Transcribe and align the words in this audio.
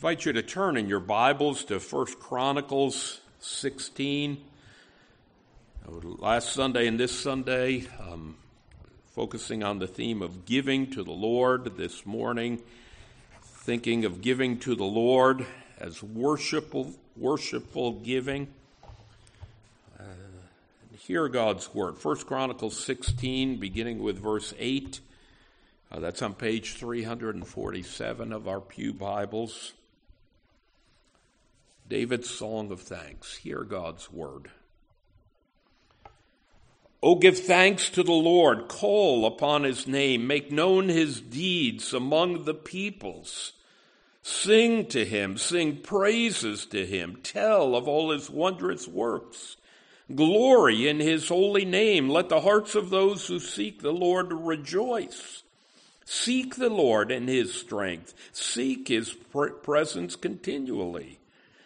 invite 0.00 0.24
you 0.24 0.32
to 0.32 0.40
turn 0.40 0.78
in 0.78 0.88
your 0.88 0.98
Bibles 0.98 1.62
to 1.62 1.78
1 1.78 2.06
Chronicles 2.20 3.20
16. 3.40 4.42
Last 5.86 6.54
Sunday 6.54 6.86
and 6.86 6.98
this 6.98 7.12
Sunday, 7.12 7.86
um, 8.00 8.34
focusing 9.12 9.62
on 9.62 9.78
the 9.78 9.86
theme 9.86 10.22
of 10.22 10.46
giving 10.46 10.90
to 10.92 11.04
the 11.04 11.12
Lord. 11.12 11.76
This 11.76 12.06
morning, 12.06 12.62
thinking 13.42 14.06
of 14.06 14.22
giving 14.22 14.58
to 14.60 14.74
the 14.74 14.84
Lord 14.84 15.44
as 15.78 16.02
worshipful, 16.02 16.94
worshipful 17.14 17.92
giving. 18.00 18.48
Uh, 19.98 20.04
hear 20.96 21.28
God's 21.28 21.74
word. 21.74 22.02
1 22.02 22.16
Chronicles 22.20 22.82
16, 22.82 23.58
beginning 23.58 23.98
with 23.98 24.18
verse 24.18 24.54
8. 24.58 24.98
Uh, 25.92 26.00
that's 26.00 26.22
on 26.22 26.32
page 26.32 26.72
347 26.76 28.32
of 28.32 28.48
our 28.48 28.62
Pew 28.62 28.94
Bibles. 28.94 29.74
David's 31.90 32.30
Song 32.30 32.70
of 32.70 32.80
Thanks. 32.80 33.36
Hear 33.38 33.64
God's 33.64 34.12
Word. 34.12 34.48
Oh, 37.02 37.16
give 37.16 37.36
thanks 37.36 37.90
to 37.90 38.04
the 38.04 38.12
Lord, 38.12 38.68
call 38.68 39.26
upon 39.26 39.64
his 39.64 39.88
name, 39.88 40.26
make 40.26 40.52
known 40.52 40.88
his 40.88 41.20
deeds 41.20 41.92
among 41.92 42.44
the 42.44 42.54
peoples. 42.54 43.54
Sing 44.22 44.86
to 44.86 45.04
him, 45.04 45.36
sing 45.36 45.78
praises 45.78 46.64
to 46.66 46.86
him, 46.86 47.18
tell 47.24 47.74
of 47.74 47.88
all 47.88 48.12
his 48.12 48.30
wondrous 48.30 48.86
works. 48.86 49.56
Glory 50.14 50.86
in 50.86 51.00
his 51.00 51.28
holy 51.28 51.64
name. 51.64 52.08
Let 52.08 52.28
the 52.28 52.42
hearts 52.42 52.76
of 52.76 52.90
those 52.90 53.26
who 53.26 53.40
seek 53.40 53.82
the 53.82 53.92
Lord 53.92 54.32
rejoice. 54.32 55.42
Seek 56.04 56.54
the 56.54 56.70
Lord 56.70 57.10
in 57.10 57.26
his 57.26 57.52
strength. 57.52 58.14
Seek 58.32 58.86
his 58.86 59.12
presence 59.62 60.14
continually. 60.14 61.19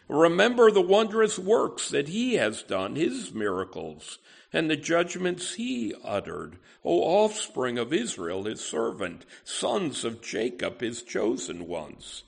Remember 0.09 0.71
the 0.71 0.83
wondrous 0.83 1.39
works 1.39 1.89
that 1.89 2.09
he 2.09 2.35
has 2.35 2.63
done, 2.63 2.97
his 2.97 3.33
miracles, 3.33 4.19
and 4.53 4.71
the 4.71 4.77
judgments 4.77 5.55
he 5.55 5.95
uttered. 6.05 6.57
O 6.85 7.01
offspring 7.01 7.79
of 7.79 7.93
Israel, 7.93 8.45
his 8.45 8.61
servant, 8.61 9.25
sons 9.45 10.05
of 10.05 10.21
Jacob, 10.21 10.81
his 10.81 11.03
chosen 11.03 11.67
ones. 11.67 12.25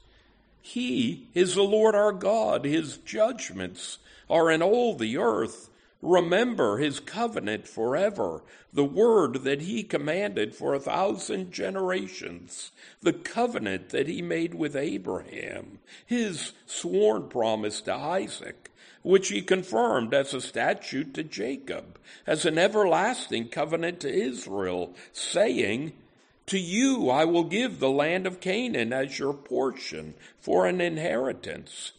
He 0.63 1.29
is 1.35 1.55
the 1.55 1.63
Lord 1.63 1.95
our 1.95 2.13
God. 2.13 2.65
His 2.65 2.97
judgments 2.97 3.99
are 4.29 4.51
in 4.51 4.63
all 4.63 4.95
the 4.95 5.19
earth. 5.19 5.69
Remember 6.03 6.77
his 6.77 7.01
covenant 7.01 7.67
forever, 7.67 8.43
the 8.73 8.85
word 8.85 9.45
that 9.45 9.63
he 9.63 9.83
commanded 9.83 10.55
for 10.55 10.75
a 10.75 10.81
thousand 10.81 11.53
generations, 11.53 12.71
the 13.01 13.15
covenant 13.15 13.89
that 13.89 14.07
he 14.07 14.21
made 14.21 14.55
with 14.55 14.77
Abraham, 14.77 15.79
his 16.05 16.53
sworn 16.67 17.29
promise 17.29 17.81
to 17.83 17.95
Isaac, 17.95 18.71
which 19.03 19.29
he 19.29 19.41
confirmed 19.41 20.13
as 20.13 20.35
a 20.35 20.41
statute 20.41 21.15
to 21.15 21.23
Jacob, 21.23 21.99
as 22.27 22.45
an 22.45 22.59
everlasting 22.59 23.49
covenant 23.49 24.01
to 24.01 24.13
Israel, 24.13 24.95
saying, 25.13 25.93
To 26.47 26.59
you 26.59 27.09
I 27.09 27.25
will 27.25 27.45
give 27.45 27.79
the 27.79 27.91
land 27.91 28.27
of 28.27 28.41
Canaan 28.41 28.93
as 28.93 29.19
your 29.19 29.33
portion 29.33 30.15
for 30.39 30.67
an 30.67 30.81
inheritance 30.81 31.93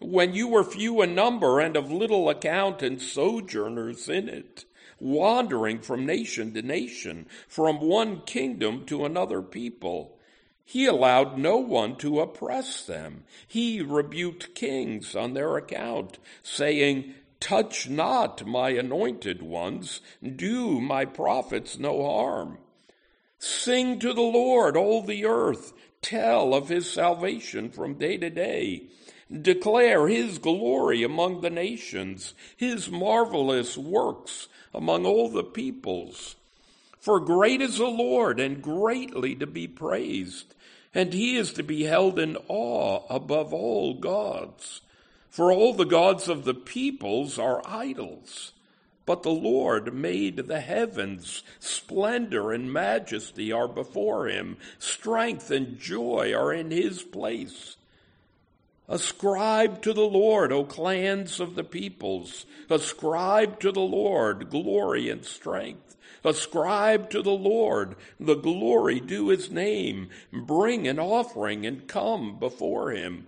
when 0.00 0.34
you 0.34 0.48
were 0.48 0.64
few 0.64 1.02
in 1.02 1.14
number 1.14 1.60
and 1.60 1.76
of 1.76 1.92
little 1.92 2.28
account 2.30 2.82
and 2.82 3.00
sojourners 3.00 4.08
in 4.08 4.28
it, 4.28 4.64
wandering 4.98 5.80
from 5.80 6.06
nation 6.06 6.52
to 6.54 6.62
nation, 6.62 7.26
from 7.46 7.80
one 7.80 8.22
kingdom 8.22 8.84
to 8.86 9.04
another 9.04 9.42
people. 9.42 10.16
He 10.64 10.86
allowed 10.86 11.36
no 11.36 11.56
one 11.56 11.96
to 11.96 12.20
oppress 12.20 12.84
them. 12.84 13.24
He 13.46 13.82
rebuked 13.82 14.54
kings 14.54 15.14
on 15.16 15.34
their 15.34 15.56
account, 15.56 16.18
saying, 16.42 17.14
Touch 17.40 17.88
not 17.88 18.46
my 18.46 18.70
anointed 18.70 19.42
ones, 19.42 20.00
do 20.36 20.80
my 20.80 21.04
prophets 21.04 21.78
no 21.78 22.04
harm. 22.04 22.58
Sing 23.38 23.98
to 23.98 24.12
the 24.12 24.20
Lord, 24.20 24.76
all 24.76 25.02
the 25.02 25.24
earth, 25.24 25.72
tell 26.02 26.54
of 26.54 26.68
his 26.68 26.90
salvation 26.90 27.70
from 27.70 27.94
day 27.94 28.16
to 28.16 28.30
day 28.30 28.84
Declare 29.30 30.08
his 30.08 30.38
glory 30.38 31.04
among 31.04 31.40
the 31.40 31.50
nations, 31.50 32.34
his 32.56 32.90
marvelous 32.90 33.78
works 33.78 34.48
among 34.74 35.06
all 35.06 35.28
the 35.28 35.44
peoples. 35.44 36.34
For 36.98 37.20
great 37.20 37.60
is 37.60 37.78
the 37.78 37.86
Lord 37.86 38.40
and 38.40 38.60
greatly 38.60 39.36
to 39.36 39.46
be 39.46 39.68
praised, 39.68 40.54
and 40.92 41.12
he 41.12 41.36
is 41.36 41.52
to 41.52 41.62
be 41.62 41.84
held 41.84 42.18
in 42.18 42.36
awe 42.48 43.06
above 43.08 43.54
all 43.54 43.94
gods. 43.94 44.80
For 45.28 45.52
all 45.52 45.74
the 45.74 45.84
gods 45.84 46.28
of 46.28 46.44
the 46.44 46.54
peoples 46.54 47.38
are 47.38 47.62
idols. 47.64 48.52
But 49.10 49.24
the 49.24 49.30
Lord 49.30 49.92
made 49.92 50.36
the 50.36 50.60
heavens. 50.60 51.42
Splendor 51.58 52.52
and 52.52 52.72
majesty 52.72 53.50
are 53.50 53.66
before 53.66 54.28
him. 54.28 54.56
Strength 54.78 55.50
and 55.50 55.80
joy 55.80 56.32
are 56.32 56.52
in 56.52 56.70
his 56.70 57.02
place. 57.02 57.76
Ascribe 58.88 59.82
to 59.82 59.92
the 59.92 60.06
Lord, 60.06 60.52
O 60.52 60.62
clans 60.62 61.40
of 61.40 61.56
the 61.56 61.64
peoples. 61.64 62.46
Ascribe 62.70 63.58
to 63.58 63.72
the 63.72 63.80
Lord 63.80 64.48
glory 64.48 65.10
and 65.10 65.24
strength. 65.24 65.96
Ascribe 66.22 67.10
to 67.10 67.20
the 67.20 67.30
Lord 67.30 67.96
the 68.20 68.36
glory 68.36 69.00
due 69.00 69.30
his 69.30 69.50
name. 69.50 70.08
Bring 70.32 70.86
an 70.86 71.00
offering 71.00 71.66
and 71.66 71.88
come 71.88 72.38
before 72.38 72.92
him. 72.92 73.26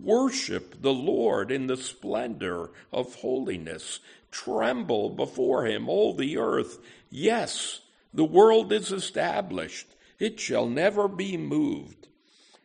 Worship 0.00 0.80
the 0.80 0.92
Lord 0.92 1.50
in 1.50 1.66
the 1.66 1.76
splendor 1.76 2.70
of 2.92 3.16
holiness. 3.16 3.98
Tremble 4.34 5.10
before 5.10 5.64
him, 5.64 5.88
all 5.88 6.12
the 6.12 6.36
earth. 6.38 6.80
Yes, 7.08 7.82
the 8.12 8.24
world 8.24 8.72
is 8.72 8.90
established. 8.90 9.86
It 10.18 10.40
shall 10.40 10.66
never 10.66 11.06
be 11.06 11.36
moved. 11.36 12.08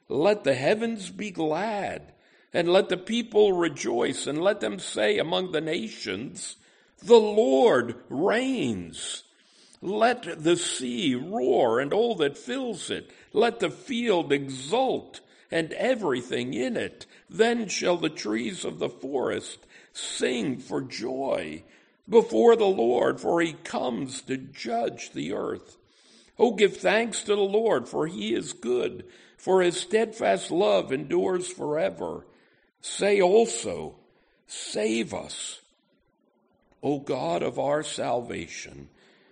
Let 0.07 0.43
the 0.43 0.55
heavens 0.55 1.11
be 1.11 1.29
glad 1.29 2.13
and 2.51 2.67
let 2.67 2.89
the 2.89 2.97
people 2.97 3.53
rejoice, 3.53 4.25
and 4.25 4.41
let 4.41 4.61
them 4.61 4.79
say 4.79 5.19
among 5.19 5.51
the 5.51 5.61
nations, 5.61 6.55
The 7.03 7.19
Lord 7.19 7.97
reigns. 8.09 9.21
Let 9.79 10.43
the 10.43 10.57
sea 10.57 11.13
roar 11.13 11.79
and 11.79 11.93
all 11.93 12.15
that 12.15 12.35
fills 12.35 12.89
it. 12.89 13.11
Let 13.31 13.59
the 13.59 13.69
field 13.69 14.33
exult 14.33 15.21
and 15.51 15.71
everything 15.73 16.55
in 16.55 16.75
it. 16.75 17.05
Then 17.29 17.67
shall 17.67 17.97
the 17.97 18.09
trees 18.09 18.65
of 18.65 18.79
the 18.79 18.89
forest 18.89 19.59
sing 19.93 20.59
for 20.59 20.81
joy 20.81 21.63
before 22.07 22.55
the 22.55 22.65
Lord, 22.65 23.19
for 23.19 23.41
he 23.41 23.53
comes 23.53 24.21
to 24.23 24.37
judge 24.37 25.11
the 25.11 25.33
earth. 25.33 25.77
Oh, 26.37 26.53
give 26.53 26.77
thanks 26.77 27.21
to 27.23 27.35
the 27.35 27.41
Lord, 27.41 27.87
for 27.87 28.07
he 28.07 28.33
is 28.33 28.53
good, 28.53 29.05
for 29.37 29.61
his 29.61 29.79
steadfast 29.79 30.51
love 30.51 30.91
endures 30.91 31.47
forever. 31.47 32.25
Say 32.81 33.21
also, 33.21 33.95
Save 34.51 35.13
us, 35.13 35.61
O 36.81 36.97
God 36.97 37.43
of 37.43 37.59
our 37.59 37.83
salvation, 37.83 38.89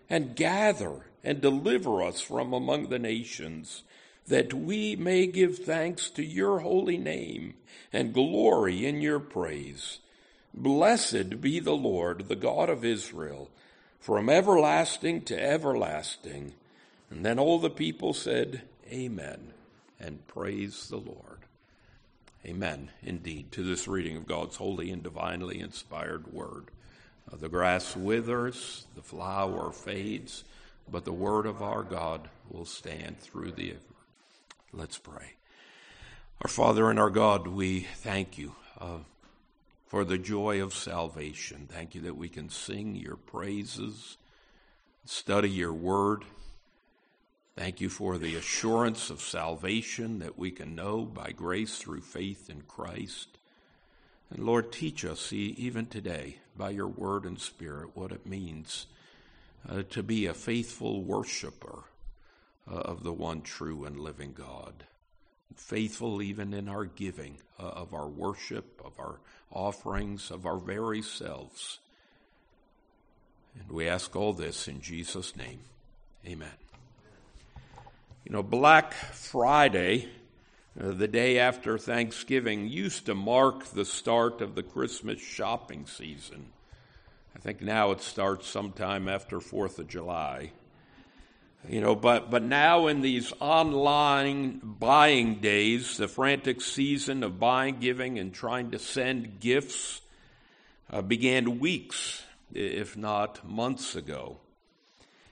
and 0.07 0.35
gather 0.35 1.07
and 1.23 1.41
deliver 1.41 2.03
us 2.03 2.21
from 2.21 2.53
among 2.53 2.89
the 2.89 2.99
nations, 2.99 3.83
that 4.27 4.53
we 4.53 4.95
may 4.95 5.25
give 5.25 5.57
thanks 5.57 6.11
to 6.11 6.23
your 6.23 6.59
holy 6.59 6.99
name 6.99 7.55
and 7.91 8.13
glory 8.13 8.85
in 8.85 9.01
your 9.01 9.19
praise. 9.19 9.97
Blessed 10.57 11.39
be 11.39 11.59
the 11.59 11.75
Lord, 11.75 12.27
the 12.27 12.35
God 12.35 12.67
of 12.69 12.83
Israel, 12.83 13.51
from 13.99 14.27
everlasting 14.27 15.21
to 15.25 15.39
everlasting. 15.39 16.53
And 17.11 17.23
then 17.23 17.37
all 17.37 17.59
the 17.59 17.69
people 17.69 18.13
said, 18.13 18.63
Amen, 18.91 19.53
and 19.99 20.25
praise 20.27 20.87
the 20.89 20.97
Lord. 20.97 21.41
Amen, 22.43 22.89
indeed, 23.03 23.51
to 23.51 23.63
this 23.63 23.87
reading 23.87 24.17
of 24.17 24.25
God's 24.25 24.55
holy 24.55 24.89
and 24.89 25.03
divinely 25.03 25.59
inspired 25.59 26.33
word. 26.33 26.71
Uh, 27.31 27.35
the 27.35 27.49
grass 27.49 27.95
withers, 27.95 28.87
the 28.95 29.03
flower 29.03 29.71
fades, 29.71 30.43
but 30.89 31.05
the 31.05 31.13
word 31.13 31.45
of 31.45 31.61
our 31.61 31.83
God 31.83 32.29
will 32.49 32.65
stand 32.65 33.19
through 33.19 33.51
the 33.51 33.71
ever. 33.71 33.79
Let's 34.73 34.97
pray. 34.97 35.33
Our 36.41 36.49
Father 36.49 36.89
and 36.89 36.99
our 36.99 37.09
God, 37.11 37.47
we 37.47 37.81
thank 37.81 38.37
you 38.37 38.55
uh, 38.79 38.99
for 39.87 40.03
the 40.03 40.17
joy 40.17 40.61
of 40.61 40.73
salvation. 40.73 41.67
Thank 41.71 41.95
you 41.95 42.01
that 42.01 42.17
we 42.17 42.29
can 42.29 42.49
sing 42.49 42.95
your 42.95 43.15
praises, 43.15 44.17
study 45.05 45.49
your 45.49 45.73
word, 45.73 46.23
Thank 47.57 47.81
you 47.81 47.89
for 47.89 48.19
the 48.19 48.35
assurance 48.35 49.09
of 49.09 49.19
salvation 49.19 50.19
that 50.19 50.37
we 50.37 50.51
can 50.51 50.75
know 50.75 51.05
by 51.05 51.31
grace 51.31 51.79
through 51.79 52.01
faith 52.01 52.51
in 52.51 52.61
Christ. 52.61 53.39
And 54.29 54.45
Lord, 54.45 54.71
teach 54.71 55.03
us 55.03 55.33
even 55.33 55.87
today 55.87 56.37
by 56.55 56.69
your 56.69 56.87
word 56.87 57.25
and 57.25 57.41
spirit 57.41 57.97
what 57.97 58.11
it 58.11 58.27
means 58.27 58.85
uh, 59.67 59.81
to 59.89 60.03
be 60.03 60.27
a 60.27 60.35
faithful 60.35 61.01
worshiper 61.01 61.85
uh, 62.71 62.75
of 62.75 63.01
the 63.01 63.11
one 63.11 63.41
true 63.41 63.85
and 63.85 63.99
living 63.99 64.33
God. 64.33 64.85
Faithful 65.57 66.21
even 66.21 66.53
in 66.53 66.69
our 66.69 66.85
giving 66.85 67.37
uh, 67.59 67.63
of 67.63 67.93
our 67.93 68.07
worship, 68.07 68.81
of 68.85 68.99
our 68.99 69.19
offerings, 69.51 70.31
of 70.31 70.45
our 70.45 70.57
very 70.57 71.01
selves. 71.01 71.79
And 73.59 73.71
we 73.71 73.87
ask 73.87 74.15
all 74.15 74.33
this 74.33 74.67
in 74.67 74.81
Jesus' 74.81 75.35
name. 75.35 75.59
Amen. 76.25 76.49
You 78.25 78.33
know, 78.33 78.43
Black 78.43 78.93
Friday, 78.93 80.09
uh, 80.79 80.91
the 80.91 81.07
day 81.07 81.39
after 81.39 81.77
Thanksgiving, 81.77 82.67
used 82.67 83.05
to 83.05 83.15
mark 83.15 83.65
the 83.65 83.85
start 83.85 84.41
of 84.41 84.55
the 84.55 84.63
Christmas 84.63 85.21
shopping 85.21 85.85
season. 85.85 86.47
I 87.35 87.39
think 87.39 87.61
now 87.61 87.91
it 87.91 88.01
starts 88.01 88.47
sometime 88.47 89.07
after 89.07 89.39
4th 89.39 89.79
of 89.79 89.87
July. 89.87 90.51
You 91.69 91.81
know, 91.81 91.95
but, 91.95 92.31
but 92.31 92.43
now 92.43 92.87
in 92.87 93.01
these 93.01 93.33
online 93.41 94.61
buying 94.63 95.35
days, 95.41 95.97
the 95.97 96.07
frantic 96.07 96.61
season 96.61 97.23
of 97.23 97.39
buying, 97.39 97.79
giving, 97.79 98.19
and 98.19 98.33
trying 98.33 98.71
to 98.71 98.79
send 98.79 99.41
gifts 99.41 99.99
uh, 100.89 101.01
began 101.01 101.59
weeks, 101.59 102.23
if 102.53 102.95
not 102.95 103.45
months 103.47 103.95
ago. 103.95 104.37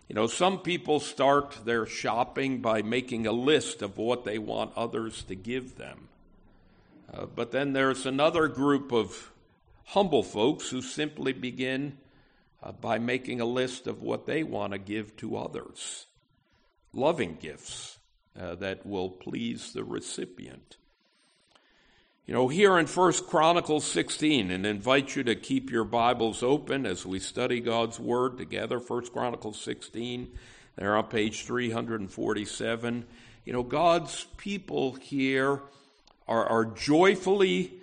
You 0.10 0.16
know, 0.16 0.28
some 0.28 0.60
people 0.60 1.00
start 1.00 1.58
their 1.64 1.86
shopping 1.86 2.60
by 2.60 2.82
making 2.82 3.26
a 3.28 3.32
list 3.32 3.82
of 3.82 3.98
what 3.98 4.26
they 4.26 4.38
want 4.38 4.74
others 4.76 5.24
to 5.24 5.36
give 5.36 5.78
them. 5.78 6.10
Uh, 7.14 7.28
but 7.28 7.52
then 7.52 7.72
there's 7.72 8.06
another 8.06 8.50
group 8.50 8.92
of 8.92 9.32
humble 9.86 10.24
folks 10.24 10.70
who 10.70 10.82
simply 10.82 11.32
begin 11.32 11.98
uh, 12.62 12.74
by 12.74 13.00
making 13.00 13.40
a 13.40 13.46
list 13.46 13.88
of 13.88 14.02
what 14.02 14.26
they 14.26 14.44
want 14.44 14.74
to 14.74 14.80
give 14.80 15.16
to 15.16 15.38
others 15.38 16.08
loving 16.96 17.38
gifts 17.40 18.00
uh, 18.40 18.56
that 18.56 18.86
will 18.86 19.10
please 19.10 19.74
the 19.74 19.84
recipient. 19.84 20.78
You 22.26 22.34
know, 22.34 22.48
here 22.48 22.80
in 22.80 22.88
First 22.88 23.28
Chronicles 23.28 23.86
16, 23.86 24.50
and 24.50 24.66
invite 24.66 25.16
you 25.16 25.24
to 25.26 25.36
keep 25.36 25.70
your 25.70 25.84
Bibles 25.84 26.42
open 26.42 26.86
as 26.86 27.06
we 27.06 27.20
study 27.20 27.60
God's 27.60 28.00
Word 28.00 28.38
together. 28.38 28.80
First 28.80 29.14
Chronicles 29.14 29.62
16, 29.62 30.32
there 30.76 30.98
on 30.98 31.08
page 31.08 31.46
347. 31.46 33.06
You 33.46 33.54
know, 33.54 33.62
God's 33.62 34.24
people 34.38 34.94
here 34.94 35.62
are, 36.28 36.46
are 36.48 36.66
joyfully 36.66 37.74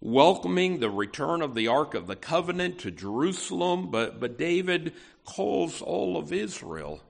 welcoming 0.00 0.80
the 0.80 0.90
return 0.90 1.42
of 1.42 1.54
the 1.54 1.68
Ark 1.68 1.94
of 1.94 2.06
the 2.06 2.16
Covenant 2.16 2.78
to 2.78 2.90
Jerusalem, 2.90 3.90
but, 3.90 4.18
but 4.18 4.38
David 4.38 4.94
calls 5.24 5.82
all 5.82 6.16
of 6.16 6.32
Israel 6.32 7.02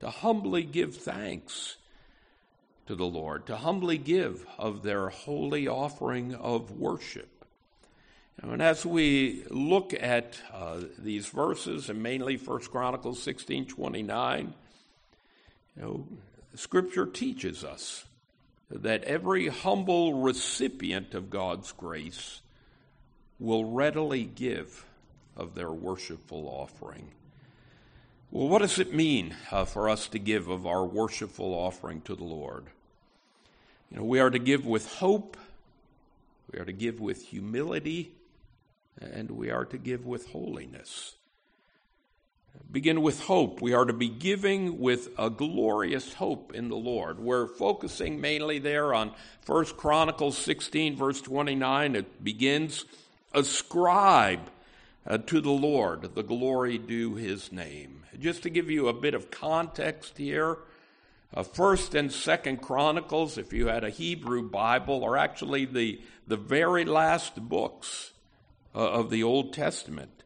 to 0.00 0.10
humbly 0.10 0.62
give 0.62 0.96
thanks 0.96 1.76
to 2.86 2.94
the 2.94 3.06
Lord, 3.06 3.46
to 3.46 3.56
humbly 3.56 3.98
give 3.98 4.46
of 4.58 4.82
their 4.82 5.08
holy 5.10 5.68
offering 5.68 6.34
of 6.34 6.72
worship. 6.72 7.28
And 8.42 8.62
as 8.62 8.86
we 8.86 9.44
look 9.50 9.92
at 9.92 10.40
uh, 10.52 10.80
these 10.98 11.26
verses, 11.26 11.90
and 11.90 12.02
mainly 12.02 12.36
1 12.36 12.60
Chronicles 12.62 13.22
16 13.22 13.66
29, 13.66 14.54
you 15.76 15.82
know, 15.82 16.06
Scripture 16.54 17.06
teaches 17.06 17.62
us 17.62 18.04
that 18.70 19.04
every 19.04 19.48
humble 19.48 20.22
recipient 20.22 21.14
of 21.14 21.28
God's 21.30 21.72
grace 21.72 22.40
will 23.38 23.64
readily 23.64 24.24
give 24.24 24.84
of 25.36 25.54
their 25.54 25.70
worshipful 25.70 26.48
offering. 26.48 27.10
Well, 28.32 28.48
what 28.48 28.62
does 28.62 28.78
it 28.78 28.94
mean 28.94 29.34
uh, 29.50 29.64
for 29.64 29.88
us 29.88 30.06
to 30.08 30.18
give 30.20 30.46
of 30.46 30.64
our 30.64 30.84
worshipful 30.84 31.52
offering 31.52 32.00
to 32.02 32.14
the 32.14 32.22
Lord? 32.22 32.66
You 33.90 33.98
know, 33.98 34.04
we 34.04 34.20
are 34.20 34.30
to 34.30 34.38
give 34.38 34.64
with 34.64 34.94
hope, 34.94 35.36
we 36.52 36.60
are 36.60 36.64
to 36.64 36.72
give 36.72 37.00
with 37.00 37.26
humility, 37.26 38.12
and 39.00 39.32
we 39.32 39.50
are 39.50 39.64
to 39.64 39.76
give 39.76 40.06
with 40.06 40.28
holiness. 40.28 41.16
Begin 42.70 43.02
with 43.02 43.20
hope. 43.22 43.60
We 43.60 43.72
are 43.72 43.84
to 43.84 43.92
be 43.92 44.08
giving 44.08 44.78
with 44.78 45.08
a 45.18 45.28
glorious 45.28 46.14
hope 46.14 46.54
in 46.54 46.68
the 46.68 46.76
Lord. 46.76 47.18
We're 47.18 47.48
focusing 47.48 48.20
mainly 48.20 48.60
there 48.60 48.94
on 48.94 49.12
1 49.46 49.64
Chronicles 49.76 50.38
16, 50.38 50.96
verse 50.96 51.20
29. 51.20 51.96
It 51.96 52.22
begins, 52.22 52.84
Ascribe 53.32 54.50
uh, 55.06 55.18
to 55.18 55.40
the 55.40 55.50
Lord 55.50 56.14
the 56.14 56.22
glory 56.22 56.78
due 56.78 57.14
his 57.14 57.52
name. 57.52 58.04
Just 58.18 58.42
to 58.42 58.50
give 58.50 58.70
you 58.70 58.88
a 58.88 58.92
bit 58.92 59.14
of 59.14 59.30
context 59.30 60.18
here, 60.18 60.58
uh, 61.32 61.42
First 61.42 61.94
and 61.94 62.10
Second 62.10 62.60
Chronicles, 62.60 63.38
if 63.38 63.52
you 63.52 63.68
had 63.68 63.84
a 63.84 63.90
Hebrew 63.90 64.48
Bible, 64.48 65.04
are 65.04 65.16
actually 65.16 65.64
the, 65.64 66.00
the 66.26 66.36
very 66.36 66.84
last 66.84 67.36
books 67.48 68.12
uh, 68.74 68.78
of 68.78 69.10
the 69.10 69.22
Old 69.22 69.52
Testament. 69.52 70.24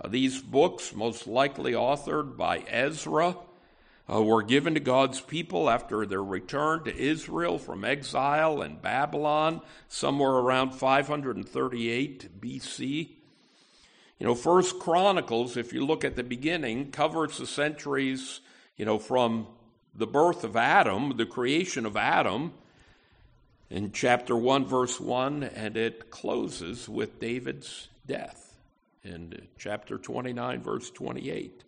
Uh, 0.00 0.08
these 0.08 0.40
books, 0.40 0.94
most 0.94 1.26
likely 1.26 1.72
authored 1.72 2.36
by 2.36 2.58
Ezra, 2.68 3.36
uh, 4.12 4.22
were 4.22 4.42
given 4.42 4.74
to 4.74 4.80
God's 4.80 5.20
people 5.20 5.70
after 5.70 6.04
their 6.04 6.22
return 6.22 6.84
to 6.84 6.96
Israel 6.96 7.58
from 7.58 7.84
exile 7.84 8.60
in 8.60 8.76
Babylon, 8.76 9.62
somewhere 9.88 10.32
around 10.32 10.72
538 10.72 12.40
BC. 12.40 13.10
You 14.22 14.28
know, 14.28 14.34
First 14.36 14.78
Chronicles, 14.78 15.56
if 15.56 15.72
you 15.72 15.84
look 15.84 16.04
at 16.04 16.14
the 16.14 16.22
beginning, 16.22 16.92
covers 16.92 17.38
the 17.38 17.46
centuries, 17.46 18.38
you 18.76 18.84
know, 18.84 19.00
from 19.00 19.48
the 19.96 20.06
birth 20.06 20.44
of 20.44 20.54
Adam, 20.54 21.16
the 21.16 21.26
creation 21.26 21.84
of 21.84 21.96
Adam, 21.96 22.52
in 23.68 23.90
chapter 23.90 24.36
1, 24.36 24.64
verse 24.66 25.00
1, 25.00 25.42
and 25.42 25.76
it 25.76 26.12
closes 26.12 26.88
with 26.88 27.18
David's 27.18 27.88
death 28.06 28.54
in 29.02 29.48
chapter 29.58 29.98
29, 29.98 30.62
verse 30.62 30.88
28. 30.90 31.64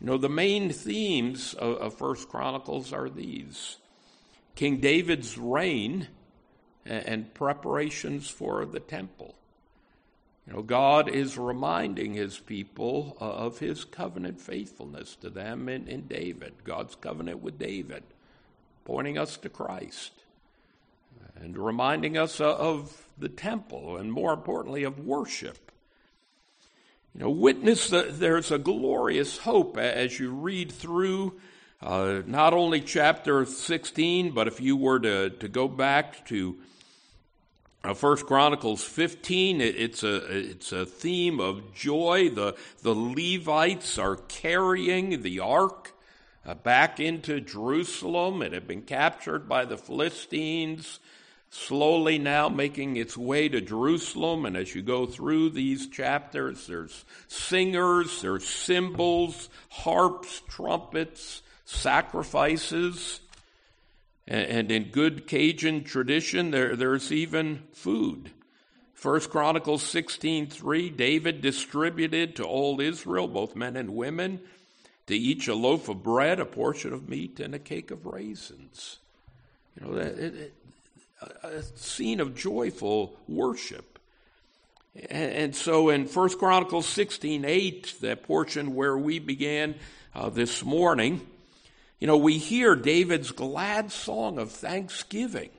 You 0.00 0.06
know, 0.08 0.18
the 0.18 0.28
main 0.28 0.70
themes 0.70 1.54
of, 1.54 1.76
of 1.76 1.94
First 1.94 2.28
Chronicles 2.28 2.92
are 2.92 3.08
these 3.08 3.76
King 4.56 4.78
David's 4.78 5.38
reign 5.38 6.08
and, 6.84 7.06
and 7.06 7.34
preparations 7.34 8.28
for 8.28 8.66
the 8.66 8.80
temple. 8.80 9.36
You 10.46 10.52
know, 10.52 10.62
God 10.62 11.08
is 11.08 11.36
reminding 11.36 12.14
his 12.14 12.38
people 12.38 13.16
of 13.18 13.58
his 13.58 13.84
covenant 13.84 14.40
faithfulness 14.40 15.16
to 15.16 15.30
them 15.30 15.68
in, 15.68 15.88
in 15.88 16.06
David, 16.06 16.54
God's 16.62 16.94
covenant 16.94 17.42
with 17.42 17.58
David, 17.58 18.04
pointing 18.84 19.18
us 19.18 19.36
to 19.38 19.48
Christ 19.48 20.12
and 21.40 21.58
reminding 21.58 22.16
us 22.16 22.40
of 22.40 23.06
the 23.18 23.28
temple 23.28 23.96
and 23.96 24.12
more 24.12 24.32
importantly 24.32 24.84
of 24.84 25.00
worship. 25.00 25.72
You 27.14 27.22
know, 27.22 27.30
witness 27.30 27.88
that 27.90 28.20
there's 28.20 28.50
a 28.50 28.58
glorious 28.58 29.38
hope 29.38 29.78
as 29.78 30.18
you 30.18 30.30
read 30.30 30.70
through 30.70 31.38
uh, 31.82 32.22
not 32.26 32.52
only 32.52 32.80
chapter 32.80 33.44
16, 33.44 34.32
but 34.32 34.48
if 34.48 34.60
you 34.60 34.76
were 34.76 35.00
to, 35.00 35.30
to 35.30 35.48
go 35.48 35.68
back 35.68 36.26
to 36.26 36.56
First 37.94 38.26
Chronicles 38.26 38.82
15, 38.82 39.60
it's 39.60 40.02
a 40.02 40.16
it's 40.16 40.72
a 40.72 40.86
theme 40.86 41.40
of 41.40 41.74
joy. 41.74 42.30
The 42.30 42.56
the 42.82 42.94
Levites 42.94 43.98
are 43.98 44.16
carrying 44.16 45.22
the 45.22 45.40
ark 45.40 45.92
uh, 46.46 46.54
back 46.54 47.00
into 47.00 47.40
Jerusalem. 47.40 48.42
It 48.42 48.52
had 48.52 48.66
been 48.66 48.82
captured 48.82 49.48
by 49.48 49.64
the 49.64 49.76
Philistines, 49.76 51.00
slowly 51.50 52.18
now 52.18 52.48
making 52.48 52.96
its 52.96 53.16
way 53.16 53.48
to 53.48 53.60
Jerusalem. 53.60 54.46
And 54.46 54.56
as 54.56 54.74
you 54.74 54.82
go 54.82 55.06
through 55.06 55.50
these 55.50 55.88
chapters, 55.88 56.66
there's 56.66 57.04
singers, 57.28 58.22
there's 58.22 58.46
cymbals, 58.46 59.48
harps, 59.70 60.42
trumpets, 60.48 61.42
sacrifices. 61.64 63.20
And 64.28 64.72
in 64.72 64.90
good 64.90 65.26
Cajun 65.28 65.84
tradition, 65.84 66.50
there, 66.50 66.74
there's 66.74 67.12
even 67.12 67.62
food. 67.72 68.30
First 68.94 69.30
Chronicles 69.30 69.84
16:3, 69.84 70.96
David 70.96 71.40
distributed 71.40 72.36
to 72.36 72.44
all 72.44 72.80
Israel, 72.80 73.28
both 73.28 73.54
men 73.54 73.76
and 73.76 73.94
women, 73.94 74.40
to 75.06 75.14
each 75.14 75.46
a 75.46 75.54
loaf 75.54 75.88
of 75.88 76.02
bread, 76.02 76.40
a 76.40 76.46
portion 76.46 76.92
of 76.92 77.08
meat, 77.08 77.38
and 77.38 77.54
a 77.54 77.60
cake 77.60 77.92
of 77.92 78.06
raisins. 78.06 78.98
You 79.78 79.86
know, 79.86 79.96
it, 79.98 80.18
it, 80.18 80.54
a 81.42 81.62
scene 81.62 82.18
of 82.18 82.34
joyful 82.34 83.16
worship. 83.28 83.98
And, 84.94 85.32
and 85.32 85.56
so 85.56 85.90
in 85.90 86.06
First 86.06 86.38
Chronicles 86.38 86.86
16:8, 86.86 88.00
that 88.00 88.24
portion 88.24 88.74
where 88.74 88.98
we 88.98 89.20
began 89.20 89.76
uh, 90.14 90.30
this 90.30 90.64
morning, 90.64 91.20
you 92.00 92.06
know, 92.06 92.16
we 92.16 92.38
hear 92.38 92.76
David's 92.76 93.30
glad 93.30 93.90
song 93.90 94.38
of 94.38 94.52
thanksgiving 94.52 95.50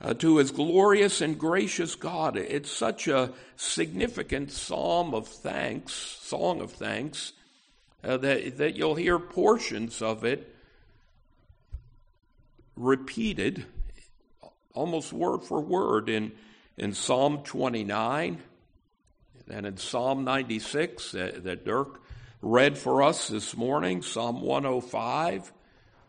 uh, 0.00 0.14
to 0.14 0.38
his 0.38 0.50
glorious 0.50 1.20
and 1.20 1.38
gracious 1.38 1.94
God. 1.94 2.36
It's 2.36 2.70
such 2.70 3.08
a 3.08 3.32
significant 3.56 4.52
psalm 4.52 5.14
of 5.14 5.28
thanks, 5.28 5.92
song 5.92 6.60
of 6.60 6.72
thanks, 6.72 7.32
uh, 8.02 8.16
that, 8.18 8.58
that 8.58 8.76
you'll 8.76 8.94
hear 8.94 9.18
portions 9.18 10.00
of 10.00 10.24
it 10.24 10.54
repeated 12.76 13.66
almost 14.72 15.12
word 15.12 15.42
for 15.42 15.60
word 15.60 16.08
in, 16.08 16.30
in 16.76 16.94
Psalm 16.94 17.42
29 17.42 18.38
and 19.50 19.66
in 19.66 19.76
Psalm 19.76 20.24
96 20.24 21.12
that, 21.12 21.44
that 21.44 21.64
Dirk 21.64 22.00
read 22.40 22.78
for 22.78 23.02
us 23.02 23.28
this 23.28 23.56
morning, 23.56 24.02
Psalm 24.02 24.42
105, 24.42 25.52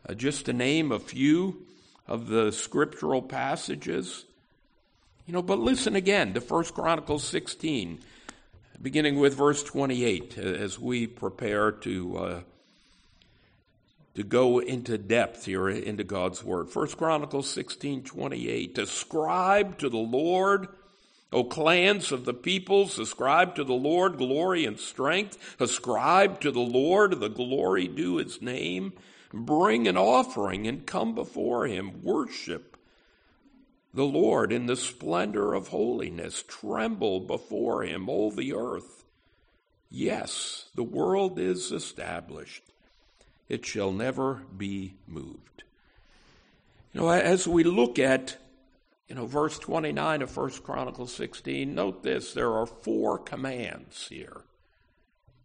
uh, 0.07 0.13
just 0.13 0.45
to 0.45 0.53
name 0.53 0.91
a 0.91 0.99
few 0.99 1.65
of 2.07 2.27
the 2.27 2.51
scriptural 2.51 3.21
passages. 3.21 4.25
You 5.25 5.33
know, 5.33 5.41
but 5.41 5.59
listen 5.59 5.95
again 5.95 6.33
to 6.33 6.39
1 6.39 6.63
Chronicles 6.65 7.23
16, 7.23 7.99
beginning 8.81 9.19
with 9.19 9.35
verse 9.35 9.63
28, 9.63 10.37
as 10.37 10.79
we 10.79 11.07
prepare 11.07 11.71
to 11.71 12.17
uh, 12.17 12.41
to 14.15 14.23
go 14.23 14.59
into 14.59 14.97
depth 14.97 15.45
here 15.45 15.69
into 15.69 16.03
God's 16.03 16.43
word. 16.43 16.67
1 16.73 16.87
Chronicles 16.89 17.49
16, 17.49 18.03
28. 18.03 18.77
Ascribe 18.77 19.77
to 19.77 19.87
the 19.87 19.97
Lord 19.97 20.67
O 21.31 21.43
clans 21.43 22.11
of 22.11 22.25
the 22.25 22.33
peoples, 22.33 22.97
ascribe 22.97 23.55
to 23.55 23.63
the 23.63 23.73
Lord 23.73 24.17
glory 24.17 24.65
and 24.65 24.79
strength. 24.79 25.37
Ascribe 25.59 26.39
to 26.41 26.51
the 26.51 26.59
Lord 26.59 27.19
the 27.19 27.29
glory 27.29 27.87
due 27.87 28.17
his 28.17 28.41
name. 28.41 28.93
Bring 29.31 29.87
an 29.87 29.97
offering 29.97 30.67
and 30.67 30.87
come 30.87 31.13
before 31.13 31.67
him. 31.67 32.01
Worship 32.01 32.77
the 33.93 34.05
Lord 34.05 34.51
in 34.51 34.65
the 34.65 34.75
splendor 34.75 35.53
of 35.53 35.69
holiness. 35.69 36.43
Tremble 36.47 37.19
before 37.21 37.83
him, 37.83 38.09
all 38.09 38.31
the 38.31 38.53
earth. 38.53 39.03
Yes, 39.89 40.65
the 40.75 40.83
world 40.83 41.39
is 41.39 41.71
established. 41.71 42.63
It 43.47 43.65
shall 43.65 43.91
never 43.91 44.43
be 44.55 44.93
moved. 45.07 45.63
You 46.93 47.01
know, 47.01 47.09
as 47.09 47.47
we 47.47 47.63
look 47.63 47.97
at 47.97 48.37
you 49.09 49.15
know, 49.15 49.25
verse 49.25 49.57
29 49.57 50.21
of 50.21 50.37
1 50.37 50.49
Chronicles 50.63 51.13
16, 51.15 51.73
note 51.73 52.03
this 52.03 52.33
there 52.33 52.53
are 52.53 52.67
four 52.67 53.17
commands 53.17 54.07
here. 54.07 54.41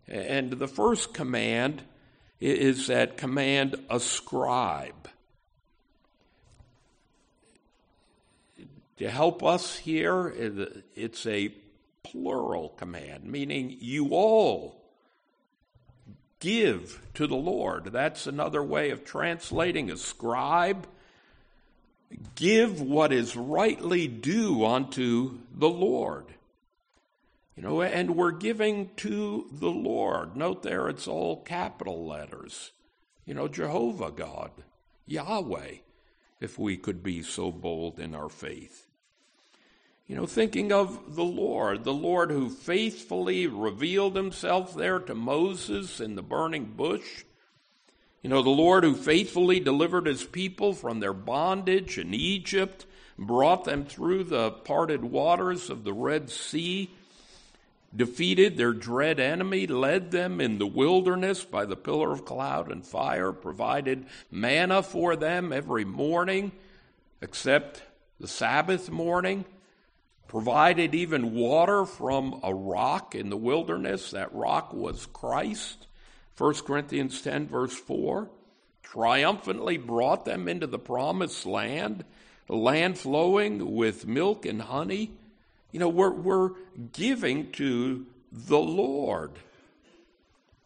And 0.06 0.52
the 0.52 0.68
first 0.68 1.14
command 1.14 1.82
is 2.40 2.88
that 2.88 3.16
command 3.16 3.76
ascribe. 3.88 5.08
To 8.98 9.10
help 9.10 9.42
us 9.42 9.78
here, 9.78 10.32
it's 10.94 11.26
a 11.26 11.52
plural 12.02 12.68
command, 12.68 13.24
meaning 13.24 13.74
you 13.80 14.10
all 14.10 14.82
give 16.38 17.00
to 17.14 17.26
the 17.26 17.34
Lord. 17.34 17.86
That's 17.86 18.26
another 18.26 18.62
way 18.62 18.90
of 18.90 19.06
translating 19.06 19.90
ascribe 19.90 20.86
give 22.34 22.80
what 22.80 23.12
is 23.12 23.36
rightly 23.36 24.08
due 24.08 24.64
unto 24.64 25.38
the 25.52 25.68
Lord. 25.68 26.26
You 27.56 27.62
know, 27.62 27.82
and 27.82 28.16
we're 28.16 28.32
giving 28.32 28.90
to 28.96 29.46
the 29.52 29.70
Lord. 29.70 30.36
Note 30.36 30.62
there 30.62 30.88
it's 30.88 31.06
all 31.06 31.42
capital 31.42 32.06
letters. 32.06 32.72
You 33.24 33.34
know, 33.34 33.48
Jehovah 33.48 34.10
God, 34.10 34.50
Yahweh, 35.06 35.76
if 36.40 36.58
we 36.58 36.76
could 36.76 37.02
be 37.02 37.22
so 37.22 37.52
bold 37.52 38.00
in 38.00 38.14
our 38.14 38.28
faith. 38.28 38.86
You 40.06 40.16
know, 40.16 40.26
thinking 40.26 40.72
of 40.72 41.14
the 41.14 41.24
Lord, 41.24 41.84
the 41.84 41.94
Lord 41.94 42.30
who 42.30 42.50
faithfully 42.50 43.46
revealed 43.46 44.16
himself 44.16 44.74
there 44.74 44.98
to 44.98 45.14
Moses 45.14 46.00
in 46.00 46.16
the 46.16 46.22
burning 46.22 46.74
bush 46.76 47.24
you 48.24 48.30
know, 48.30 48.42
the 48.42 48.48
Lord 48.48 48.84
who 48.84 48.94
faithfully 48.94 49.60
delivered 49.60 50.06
his 50.06 50.24
people 50.24 50.72
from 50.72 50.98
their 50.98 51.12
bondage 51.12 51.98
in 51.98 52.14
Egypt, 52.14 52.86
brought 53.18 53.64
them 53.64 53.84
through 53.84 54.24
the 54.24 54.50
parted 54.50 55.04
waters 55.04 55.68
of 55.68 55.84
the 55.84 55.92
Red 55.92 56.30
Sea, 56.30 56.88
defeated 57.94 58.56
their 58.56 58.72
dread 58.72 59.20
enemy, 59.20 59.66
led 59.66 60.10
them 60.10 60.40
in 60.40 60.56
the 60.56 60.66
wilderness 60.66 61.44
by 61.44 61.66
the 61.66 61.76
pillar 61.76 62.12
of 62.12 62.24
cloud 62.24 62.72
and 62.72 62.86
fire, 62.86 63.30
provided 63.30 64.06
manna 64.30 64.82
for 64.82 65.16
them 65.16 65.52
every 65.52 65.84
morning, 65.84 66.50
except 67.20 67.82
the 68.18 68.26
Sabbath 68.26 68.90
morning, 68.90 69.44
provided 70.28 70.94
even 70.94 71.34
water 71.34 71.84
from 71.84 72.40
a 72.42 72.54
rock 72.54 73.14
in 73.14 73.28
the 73.28 73.36
wilderness. 73.36 74.12
That 74.12 74.34
rock 74.34 74.72
was 74.72 75.04
Christ. 75.04 75.86
1 76.36 76.54
Corinthians 76.66 77.22
10, 77.22 77.46
verse 77.46 77.74
4, 77.74 78.28
triumphantly 78.82 79.78
brought 79.78 80.24
them 80.24 80.48
into 80.48 80.66
the 80.66 80.78
promised 80.78 81.46
land, 81.46 82.04
a 82.48 82.56
land 82.56 82.98
flowing 82.98 83.74
with 83.74 84.06
milk 84.06 84.44
and 84.44 84.62
honey. 84.62 85.12
You 85.70 85.80
know, 85.80 85.88
we're, 85.88 86.10
we're 86.10 86.50
giving 86.92 87.52
to 87.52 88.06
the 88.32 88.58
Lord 88.58 89.30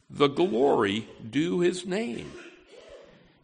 the 0.08 0.28
glory 0.28 1.06
due 1.28 1.60
his 1.60 1.84
name. 1.84 2.32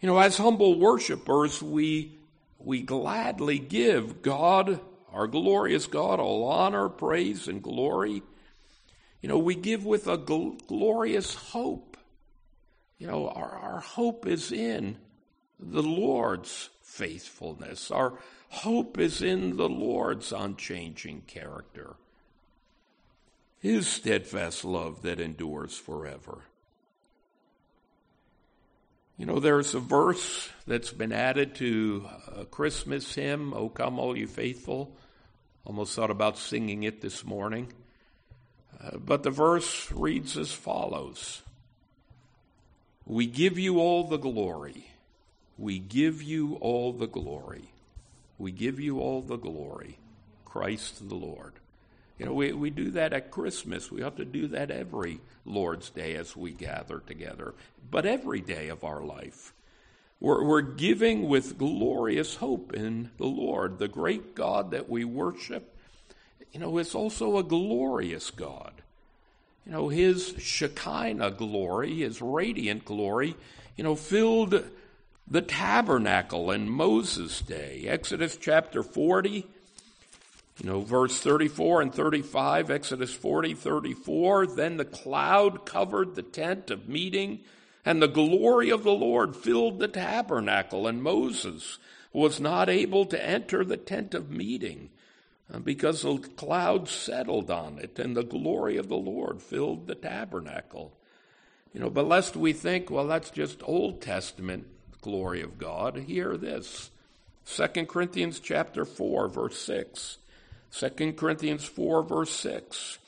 You 0.00 0.08
know, 0.08 0.18
as 0.18 0.38
humble 0.38 0.78
worshipers, 0.78 1.62
we, 1.62 2.18
we 2.58 2.80
gladly 2.80 3.58
give 3.58 4.22
God, 4.22 4.80
our 5.12 5.26
glorious 5.26 5.86
God, 5.86 6.20
all 6.20 6.44
honor, 6.44 6.88
praise, 6.88 7.48
and 7.48 7.62
glory. 7.62 8.22
You 9.20 9.28
know, 9.28 9.38
we 9.38 9.54
give 9.54 9.84
with 9.84 10.06
a 10.06 10.18
gl- 10.18 10.66
glorious 10.66 11.34
hope 11.34 11.93
you 12.98 13.06
know, 13.06 13.28
our, 13.28 13.50
our 13.50 13.80
hope 13.80 14.26
is 14.26 14.52
in 14.52 14.96
the 15.58 15.82
Lord's 15.82 16.70
faithfulness. 16.82 17.90
Our 17.90 18.18
hope 18.48 18.98
is 18.98 19.20
in 19.20 19.56
the 19.56 19.68
Lord's 19.68 20.32
unchanging 20.32 21.22
character, 21.26 21.96
His 23.58 23.86
steadfast 23.88 24.64
love 24.64 25.02
that 25.02 25.20
endures 25.20 25.76
forever. 25.76 26.42
You 29.16 29.26
know, 29.26 29.38
there's 29.38 29.74
a 29.74 29.80
verse 29.80 30.50
that's 30.66 30.90
been 30.90 31.12
added 31.12 31.54
to 31.56 32.08
a 32.36 32.44
Christmas 32.44 33.14
hymn, 33.14 33.54
O 33.54 33.68
Come 33.68 33.98
All 33.98 34.16
You 34.16 34.26
Faithful. 34.26 34.96
Almost 35.64 35.94
thought 35.94 36.10
about 36.10 36.36
singing 36.36 36.82
it 36.82 37.00
this 37.00 37.24
morning. 37.24 37.72
Uh, 38.82 38.98
but 38.98 39.22
the 39.22 39.30
verse 39.30 39.90
reads 39.92 40.36
as 40.36 40.52
follows 40.52 41.43
we 43.06 43.26
give 43.26 43.58
you 43.58 43.80
all 43.80 44.04
the 44.04 44.16
glory. 44.16 44.86
We 45.58 45.78
give 45.78 46.22
you 46.22 46.54
all 46.56 46.92
the 46.92 47.06
glory. 47.06 47.70
We 48.38 48.50
give 48.50 48.80
you 48.80 49.00
all 49.00 49.20
the 49.20 49.36
glory. 49.36 49.98
Christ 50.44 51.08
the 51.08 51.14
Lord. 51.14 51.52
You 52.18 52.26
know, 52.26 52.32
we, 52.32 52.52
we 52.52 52.70
do 52.70 52.90
that 52.92 53.12
at 53.12 53.30
Christmas. 53.30 53.90
We 53.90 54.02
ought 54.02 54.16
to 54.16 54.24
do 54.24 54.48
that 54.48 54.70
every 54.70 55.20
Lord's 55.44 55.90
Day 55.90 56.14
as 56.14 56.36
we 56.36 56.52
gather 56.52 57.00
together, 57.00 57.54
but 57.90 58.06
every 58.06 58.40
day 58.40 58.68
of 58.68 58.84
our 58.84 59.02
life. 59.02 59.52
We're, 60.20 60.44
we're 60.44 60.62
giving 60.62 61.28
with 61.28 61.58
glorious 61.58 62.36
hope 62.36 62.72
in 62.72 63.10
the 63.18 63.26
Lord, 63.26 63.78
the 63.78 63.88
great 63.88 64.34
God 64.34 64.70
that 64.70 64.88
we 64.88 65.04
worship. 65.04 65.76
You 66.52 66.60
know, 66.60 66.78
is 66.78 66.94
also 66.94 67.36
a 67.36 67.42
glorious 67.42 68.30
God 68.30 68.83
you 69.66 69.72
know, 69.72 69.88
his 69.88 70.34
Shekinah 70.38 71.32
glory, 71.32 71.98
his 71.98 72.20
radiant 72.20 72.84
glory, 72.84 73.34
you 73.76 73.84
know, 73.84 73.96
filled 73.96 74.62
the 75.26 75.42
tabernacle 75.42 76.50
in 76.50 76.68
Moses' 76.68 77.40
day. 77.40 77.86
Exodus 77.88 78.36
chapter 78.36 78.82
40, 78.82 79.46
you 80.62 80.68
know, 80.68 80.80
verse 80.82 81.18
34 81.18 81.82
and 81.82 81.94
35, 81.94 82.70
Exodus 82.70 83.14
40, 83.14 83.54
34. 83.54 84.46
Then 84.48 84.76
the 84.76 84.84
cloud 84.84 85.64
covered 85.64 86.14
the 86.14 86.22
tent 86.22 86.70
of 86.70 86.88
meeting, 86.88 87.40
and 87.86 88.02
the 88.02 88.08
glory 88.08 88.70
of 88.70 88.84
the 88.84 88.92
Lord 88.92 89.34
filled 89.34 89.78
the 89.78 89.88
tabernacle, 89.88 90.86
and 90.86 91.02
Moses 91.02 91.78
was 92.12 92.38
not 92.38 92.68
able 92.68 93.06
to 93.06 93.26
enter 93.26 93.64
the 93.64 93.76
tent 93.78 94.14
of 94.14 94.30
meeting 94.30 94.90
Uh, 95.52 95.58
because 95.58 96.02
the 96.02 96.16
cloud 96.36 96.88
settled 96.88 97.50
on 97.50 97.78
it 97.78 97.98
and 97.98 98.16
the 98.16 98.22
glory 98.22 98.76
of 98.78 98.88
the 98.88 98.96
Lord 98.96 99.42
filled 99.42 99.86
the 99.86 99.94
tabernacle. 99.94 100.92
You 101.72 101.80
know, 101.80 101.90
but 101.90 102.08
lest 102.08 102.36
we 102.36 102.52
think, 102.52 102.90
well, 102.90 103.06
that's 103.06 103.30
just 103.30 103.62
Old 103.64 104.00
Testament 104.00 104.66
glory 105.02 105.42
of 105.42 105.58
God, 105.58 105.96
hear 105.96 106.36
this. 106.36 106.90
2 107.46 107.84
Corinthians 107.84 108.40
chapter 108.40 108.86
4, 108.86 109.28
verse 109.28 109.58
6. 109.60 110.16
2 110.72 111.12
Corinthians 111.12 111.64
4, 111.64 112.02
verse 112.02 112.30
6. 112.30 112.98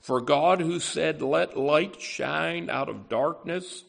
For 0.00 0.20
God, 0.20 0.60
who 0.60 0.80
said, 0.80 1.22
Let 1.22 1.56
light 1.56 2.00
shine 2.00 2.68
out 2.68 2.88
of 2.88 3.08
darkness, 3.08 3.84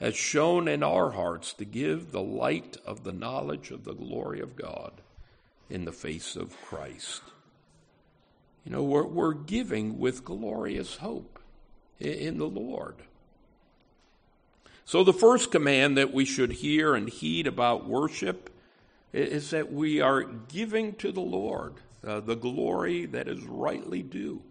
has 0.00 0.16
shone 0.16 0.66
in 0.66 0.82
our 0.82 1.12
hearts 1.12 1.52
to 1.54 1.64
give 1.64 2.10
the 2.10 2.22
light 2.22 2.76
of 2.84 3.04
the 3.04 3.12
knowledge 3.12 3.70
of 3.70 3.84
the 3.84 3.94
glory 3.94 4.40
of 4.40 4.56
God 4.56 4.92
in 5.70 5.84
the 5.84 5.92
face 5.92 6.36
of 6.36 6.60
Christ. 6.62 7.22
You 8.64 8.72
know, 8.72 8.82
we're, 8.82 9.06
we're 9.06 9.34
giving 9.34 9.98
with 9.98 10.24
glorious 10.24 10.96
hope 10.96 11.38
in 11.98 12.38
the 12.38 12.46
Lord. 12.46 12.96
So, 14.84 15.04
the 15.04 15.12
first 15.12 15.50
command 15.50 15.96
that 15.96 16.12
we 16.12 16.24
should 16.24 16.50
hear 16.50 16.94
and 16.94 17.08
heed 17.08 17.46
about 17.46 17.86
worship 17.86 18.50
is 19.12 19.50
that 19.50 19.72
we 19.72 20.00
are 20.00 20.22
giving 20.22 20.94
to 20.94 21.12
the 21.12 21.20
Lord 21.20 21.74
uh, 22.06 22.20
the 22.20 22.34
glory 22.34 23.06
that 23.06 23.28
is 23.28 23.42
rightly 23.44 24.02
due 24.02 24.42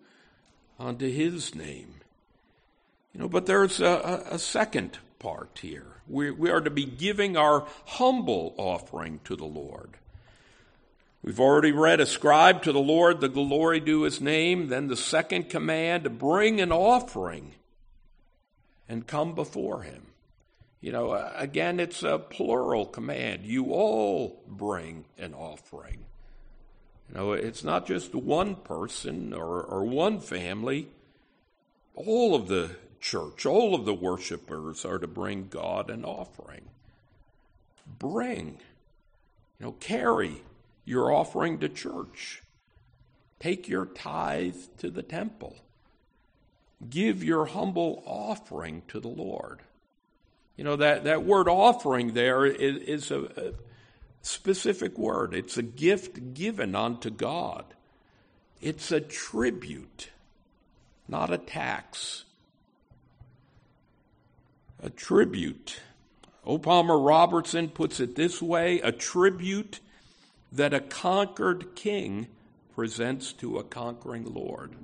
unto 0.79 1.09
his 1.11 1.55
name. 1.55 1.95
You 3.13 3.21
know, 3.21 3.29
but 3.29 3.45
there's 3.45 3.79
a, 3.79 4.23
a 4.29 4.39
second 4.39 4.99
part 5.17 5.59
here. 5.61 5.88
We, 6.07 6.31
we 6.31 6.49
are 6.49 6.61
to 6.61 6.69
be 6.69 6.85
giving 6.85 7.35
our 7.35 7.67
humble 7.85 8.53
offering 8.57 9.19
to 9.25 9.35
the 9.35 9.45
Lord. 9.45 9.97
We've 11.21 11.39
already 11.39 11.73
read, 11.73 11.99
ascribe 11.99 12.63
to 12.63 12.71
the 12.71 12.79
Lord 12.79 13.19
the 13.19 13.27
glory 13.27 13.79
due 13.81 14.03
his 14.03 14.21
name. 14.21 14.69
Then 14.69 14.88
the 14.88 14.95
second 14.95 15.49
command, 15.49 16.17
bring 16.17 16.61
an 16.61 16.71
offering 16.71 17.55
and 18.88 19.05
come 19.05 19.35
before 19.35 19.83
him. 19.83 20.07
You 20.81 20.93
know, 20.93 21.11
again, 21.35 21.79
it's 21.79 22.03
a 22.03 22.17
plural 22.17 22.85
command. 22.85 23.43
You 23.43 23.71
all 23.73 24.41
bring 24.47 25.03
an 25.17 25.33
offering. 25.33 26.05
You 27.09 27.15
know, 27.15 27.33
it's 27.33 27.65
not 27.65 27.85
just 27.85 28.15
one 28.15 28.55
person 28.55 29.33
or, 29.33 29.61
or 29.61 29.83
one 29.83 30.21
family. 30.21 30.88
All 31.95 32.33
of 32.33 32.47
the 32.47 32.71
church, 33.01 33.45
all 33.45 33.75
of 33.75 33.83
the 33.83 33.93
worshipers 33.93 34.85
are 34.85 34.99
to 34.99 35.07
bring 35.07 35.47
God 35.49 35.89
an 35.89 36.05
offering. 36.05 36.69
Bring, 37.97 38.59
you 39.59 39.65
know, 39.65 39.71
carry 39.81 40.41
your 40.89 41.13
offering 41.13 41.60
to 41.60 41.69
church. 41.69 42.41
Take 43.39 43.69
your 43.69 43.86
tithe 43.86 44.55
to 44.79 44.89
the 44.89 45.03
temple. 45.03 45.55
Give 46.89 47.24
your 47.24 47.46
humble 47.46 48.03
offering 48.05 48.81
to 48.88 49.00
the 49.00 49.08
Lord. 49.08 49.60
You 50.58 50.63
know, 50.63 50.75
that, 50.77 51.03
that 51.03 51.24
word 51.24 51.48
offering 51.48 52.13
there 52.13 52.46
is, 52.46 52.81
is 52.81 53.12
a, 53.12 53.22
a 53.22 53.53
specific 54.24 54.98
word. 54.98 55.34
It's 55.34 55.58
a 55.58 55.63
gift 55.63 56.34
given 56.34 56.75
unto 56.75 57.10
God. 57.10 57.65
It's 58.60 58.91
a 58.91 59.00
tribute, 59.00 60.10
not 61.08 61.31
a 61.31 61.38
tax. 61.38 62.25
A 64.81 64.89
tribute. 64.89 65.81
O. 66.46 66.58
Palmer 66.58 66.98
Robertson 66.98 67.69
puts 67.69 68.00
it 68.00 68.15
this 68.15 68.41
way 68.41 68.81
a 68.81 68.91
tribute 68.91 69.79
that 70.51 70.73
a 70.73 70.79
conquered 70.79 71.75
king 71.75 72.27
presents 72.73 73.33
to 73.33 73.57
a 73.57 73.63
conquering 73.63 74.25
Lord. 74.33 74.75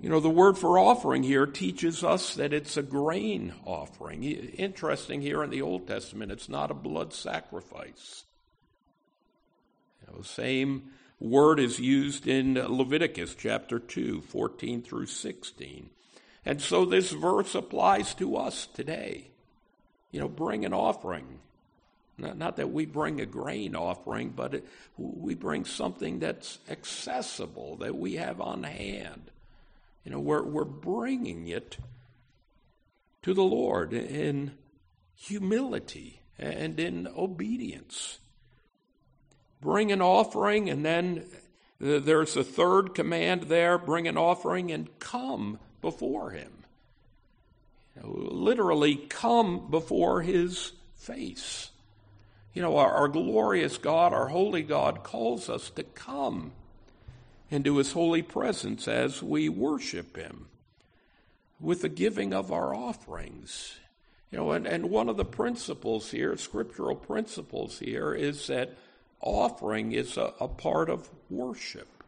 You 0.00 0.08
know, 0.08 0.20
the 0.20 0.30
word 0.30 0.56
for 0.56 0.78
offering 0.78 1.24
here 1.24 1.46
teaches 1.46 2.04
us 2.04 2.34
that 2.36 2.52
it's 2.52 2.76
a 2.76 2.82
grain 2.82 3.52
offering. 3.64 4.22
Interesting 4.22 5.20
here 5.20 5.42
in 5.42 5.50
the 5.50 5.62
Old 5.62 5.88
Testament, 5.88 6.30
it's 6.30 6.48
not 6.48 6.70
a 6.70 6.74
blood 6.74 7.12
sacrifice. 7.12 8.24
You 10.00 10.14
know, 10.14 10.22
same 10.22 10.92
word 11.18 11.58
is 11.58 11.80
used 11.80 12.28
in 12.28 12.54
Leviticus 12.54 13.34
chapter 13.34 13.80
2, 13.80 14.20
14 14.20 14.82
through 14.82 15.06
16. 15.06 15.90
And 16.44 16.62
so 16.62 16.84
this 16.84 17.10
verse 17.10 17.56
applies 17.56 18.14
to 18.14 18.36
us 18.36 18.68
today. 18.68 19.32
You 20.12 20.20
know, 20.20 20.28
bring 20.28 20.64
an 20.64 20.72
offering. 20.72 21.40
Not, 22.18 22.56
that 22.56 22.72
we 22.72 22.84
bring 22.84 23.20
a 23.20 23.26
grain 23.26 23.76
offering, 23.76 24.30
but 24.30 24.54
it, 24.54 24.66
we 24.96 25.34
bring 25.34 25.64
something 25.64 26.18
that's 26.18 26.58
accessible, 26.68 27.76
that 27.76 27.96
we 27.96 28.14
have 28.14 28.40
on 28.40 28.64
hand. 28.64 29.30
You 30.04 30.10
know, 30.10 30.18
we're, 30.18 30.42
we're 30.42 30.64
bringing 30.64 31.46
it 31.46 31.76
to 33.22 33.34
the 33.34 33.42
Lord 33.42 33.92
in 33.92 34.52
humility 35.14 36.20
and 36.38 36.80
in 36.80 37.06
obedience. 37.16 38.18
Bring 39.60 39.92
an 39.92 40.02
offering, 40.02 40.68
and 40.68 40.84
then 40.84 41.24
there's 41.78 42.36
a 42.36 42.44
third 42.44 42.94
command 42.94 43.44
there 43.44 43.78
bring 43.78 44.08
an 44.08 44.16
offering 44.16 44.72
and 44.72 44.88
come 44.98 45.58
before 45.80 46.30
Him. 46.30 46.52
You 47.94 48.02
know, 48.02 48.08
literally, 48.32 48.96
come 48.96 49.70
before 49.70 50.22
His 50.22 50.72
face. 50.96 51.70
You 52.58 52.64
know, 52.64 52.78
our, 52.78 52.90
our 52.90 53.06
glorious 53.06 53.78
God, 53.78 54.12
our 54.12 54.26
holy 54.26 54.62
God, 54.62 55.04
calls 55.04 55.48
us 55.48 55.70
to 55.70 55.84
come 55.84 56.50
into 57.52 57.76
his 57.76 57.92
holy 57.92 58.20
presence 58.20 58.88
as 58.88 59.22
we 59.22 59.48
worship 59.48 60.16
him 60.16 60.48
with 61.60 61.82
the 61.82 61.88
giving 61.88 62.34
of 62.34 62.50
our 62.50 62.74
offerings. 62.74 63.76
You 64.32 64.38
know, 64.38 64.50
and, 64.50 64.66
and 64.66 64.90
one 64.90 65.08
of 65.08 65.16
the 65.16 65.24
principles 65.24 66.10
here, 66.10 66.36
scriptural 66.36 66.96
principles 66.96 67.78
here, 67.78 68.12
is 68.12 68.48
that 68.48 68.76
offering 69.20 69.92
is 69.92 70.16
a, 70.16 70.34
a 70.40 70.48
part 70.48 70.90
of 70.90 71.08
worship. 71.30 72.02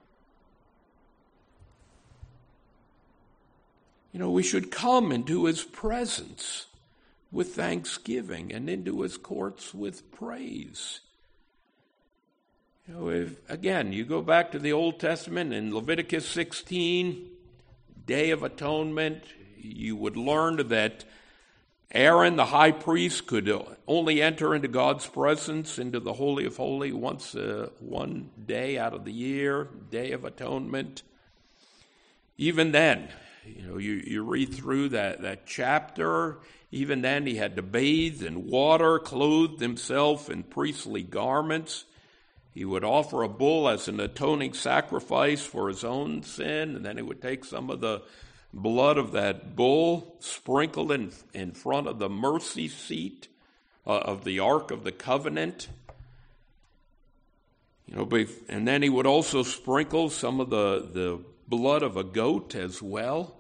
You 4.12 4.18
know, 4.18 4.32
we 4.32 4.42
should 4.42 4.72
come 4.72 5.12
into 5.12 5.44
his 5.44 5.62
presence 5.62 6.66
with 7.33 7.55
thanksgiving 7.55 8.53
and 8.53 8.69
into 8.69 9.03
his 9.03 9.16
courts 9.16 9.73
with 9.73 10.11
praise. 10.11 11.01
You 12.87 12.95
know, 12.95 13.09
if, 13.09 13.51
again, 13.51 13.93
you 13.93 14.05
go 14.05 14.21
back 14.21 14.51
to 14.53 14.59
the 14.59 14.73
Old 14.73 14.99
Testament 14.99 15.53
in 15.53 15.75
Leviticus 15.75 16.27
16, 16.29 17.29
Day 18.07 18.31
of 18.31 18.43
Atonement, 18.43 19.23
you 19.57 19.95
would 19.95 20.16
learn 20.16 20.69
that 20.69 21.05
Aaron, 21.93 22.37
the 22.37 22.47
high 22.47 22.71
priest, 22.71 23.27
could 23.27 23.53
only 23.87 24.23
enter 24.23 24.55
into 24.55 24.69
God's 24.69 25.07
presence, 25.07 25.79
into 25.79 25.99
the 25.99 26.12
Holy 26.12 26.47
of 26.47 26.57
Holies, 26.57 26.95
once 26.95 27.35
uh, 27.35 27.69
one 27.81 28.31
day 28.47 28.79
out 28.79 28.95
of 28.95 29.05
the 29.05 29.12
year, 29.12 29.69
Day 29.90 30.12
of 30.12 30.25
Atonement. 30.25 31.03
Even 32.38 32.71
then, 32.73 33.09
you 33.45 33.62
know, 33.62 33.79
you, 33.79 33.95
you 33.95 34.23
read 34.23 34.55
through 34.55 34.90
that, 34.90 35.23
that 35.23 35.47
chapter, 35.47 36.38
even 36.72 37.02
then 37.02 37.26
he 37.26 37.37
had 37.37 37.56
to 37.56 37.62
bathe 37.62 38.22
in 38.22 38.46
water, 38.46 38.98
clothed 38.98 39.61
himself 39.61 40.30
in 40.30 40.44
priestly 40.44 41.02
garments. 41.02 41.85
He 42.54 42.64
would 42.64 42.85
offer 42.85 43.22
a 43.22 43.28
bull 43.28 43.68
as 43.68 43.88
an 43.88 43.98
atoning 43.98 44.52
sacrifice 44.54 45.44
for 45.44 45.68
his 45.68 45.83
own 45.83 46.22
sin, 46.22 46.76
and 46.76 46.85
then 46.85 46.96
he 46.96 47.02
would 47.02 47.20
take 47.20 47.44
some 47.44 47.70
of 47.70 47.80
the 47.80 48.02
blood 48.52 48.98
of 48.98 49.12
that 49.12 49.56
bull, 49.56 50.16
sprinkled 50.20 50.92
in, 50.92 51.12
in 51.33 51.52
front 51.52 51.87
of 51.87 51.98
the 51.98 52.09
mercy 52.09 52.68
seat 52.68 53.28
uh, 53.87 53.98
of 53.98 54.24
the 54.24 54.38
Ark 54.38 54.70
of 54.70 54.85
the 54.85 54.92
Covenant. 54.92 55.68
You 57.87 57.96
know, 57.96 58.26
and 58.48 58.68
then 58.68 58.83
he 58.83 58.88
would 58.88 59.06
also 59.06 59.42
sprinkle 59.42 60.11
some 60.11 60.38
of 60.38 60.50
the, 60.50 60.88
the 60.92 61.20
blood 61.48 61.83
of 61.83 61.96
a 61.96 62.04
goat 62.04 62.54
as 62.54 62.80
well. 62.80 63.37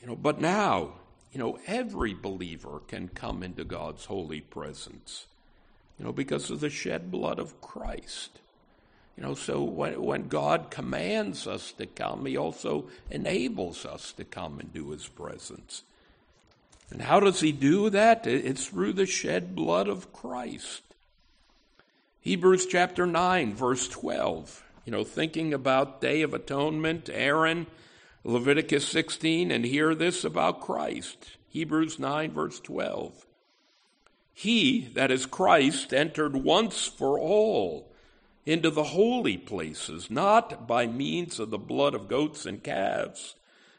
You 0.00 0.08
know, 0.08 0.16
but 0.16 0.40
now, 0.40 0.94
you 1.32 1.38
know, 1.38 1.58
every 1.66 2.14
believer 2.14 2.80
can 2.86 3.08
come 3.08 3.42
into 3.42 3.64
God's 3.64 4.04
holy 4.04 4.40
presence 4.40 5.26
you 6.02 6.04
know, 6.04 6.12
because 6.12 6.50
of 6.50 6.58
the 6.58 6.68
shed 6.68 7.10
blood 7.10 7.38
of 7.38 7.60
Christ. 7.60 8.40
You 9.16 9.22
know, 9.22 9.34
so 9.34 9.62
when, 9.62 10.02
when 10.02 10.28
God 10.28 10.70
commands 10.70 11.46
us 11.46 11.70
to 11.72 11.86
come, 11.86 12.26
He 12.26 12.36
also 12.36 12.88
enables 13.10 13.84
us 13.84 14.12
to 14.14 14.24
come 14.24 14.58
into 14.58 14.90
His 14.90 15.06
presence. 15.06 15.84
And 16.90 17.02
how 17.02 17.20
does 17.20 17.40
He 17.40 17.52
do 17.52 17.88
that? 17.90 18.26
It's 18.26 18.66
through 18.66 18.94
the 18.94 19.06
shed 19.06 19.54
blood 19.54 19.86
of 19.86 20.12
Christ. 20.12 20.82
Hebrews 22.20 22.66
chapter 22.66 23.06
9, 23.06 23.54
verse 23.54 23.86
12. 23.88 24.62
You 24.84 24.92
know, 24.92 25.04
thinking 25.04 25.54
about 25.54 26.00
Day 26.00 26.22
of 26.22 26.34
Atonement, 26.34 27.08
Aaron, 27.12 27.66
Leviticus 28.24 28.86
16, 28.86 29.50
and 29.50 29.64
hear 29.64 29.96
this 29.96 30.22
about 30.22 30.60
Christ. 30.60 31.38
Hebrews 31.48 31.98
9, 31.98 32.30
verse 32.30 32.60
12. 32.60 33.26
He, 34.32 34.88
that 34.94 35.10
is 35.10 35.26
Christ, 35.26 35.92
entered 35.92 36.36
once 36.36 36.86
for 36.86 37.18
all 37.18 37.92
into 38.46 38.70
the 38.70 38.84
holy 38.84 39.36
places, 39.36 40.08
not 40.08 40.68
by 40.68 40.86
means 40.86 41.40
of 41.40 41.50
the 41.50 41.58
blood 41.58 41.94
of 41.94 42.06
goats 42.06 42.46
and 42.46 42.62
calves, 42.62 43.34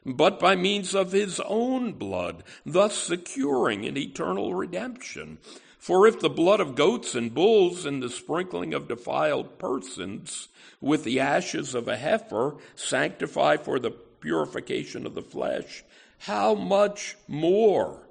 but 0.05 0.41
by 0.41 0.57
means 0.57 0.93
of 0.93 1.13
his 1.13 1.39
own 1.41 1.93
blood, 1.93 2.43
thus 2.65 2.97
securing 2.97 3.85
an 3.85 3.97
eternal 3.97 4.53
redemption. 4.53 5.37
For 5.79 6.05
if 6.05 6.19
the 6.19 6.29
blood 6.29 6.59
of 6.59 6.75
goats 6.75 7.15
and 7.15 7.33
bulls 7.33 7.85
and 7.85 8.03
the 8.03 8.09
sprinkling 8.09 8.73
of 8.73 8.89
defiled 8.89 9.57
persons 9.57 10.49
with 10.81 11.05
the 11.05 11.21
ashes 11.21 11.73
of 11.73 11.87
a 11.87 11.97
heifer 11.97 12.55
sanctify 12.75 13.57
for 13.57 13.79
the 13.79 13.91
purification 14.23 15.05
of 15.05 15.13
the 15.15 15.21
flesh, 15.21 15.83
how 16.19 16.55
much 16.55 17.17
more 17.27 18.07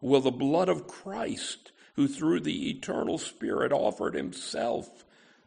will 0.00 0.20
the 0.20 0.32
blood 0.32 0.68
of 0.68 0.88
Christ, 0.88 1.70
who 1.94 2.08
through 2.08 2.40
the 2.40 2.70
eternal 2.70 3.18
Spirit 3.18 3.72
offered 3.72 4.14
himself 4.14 5.04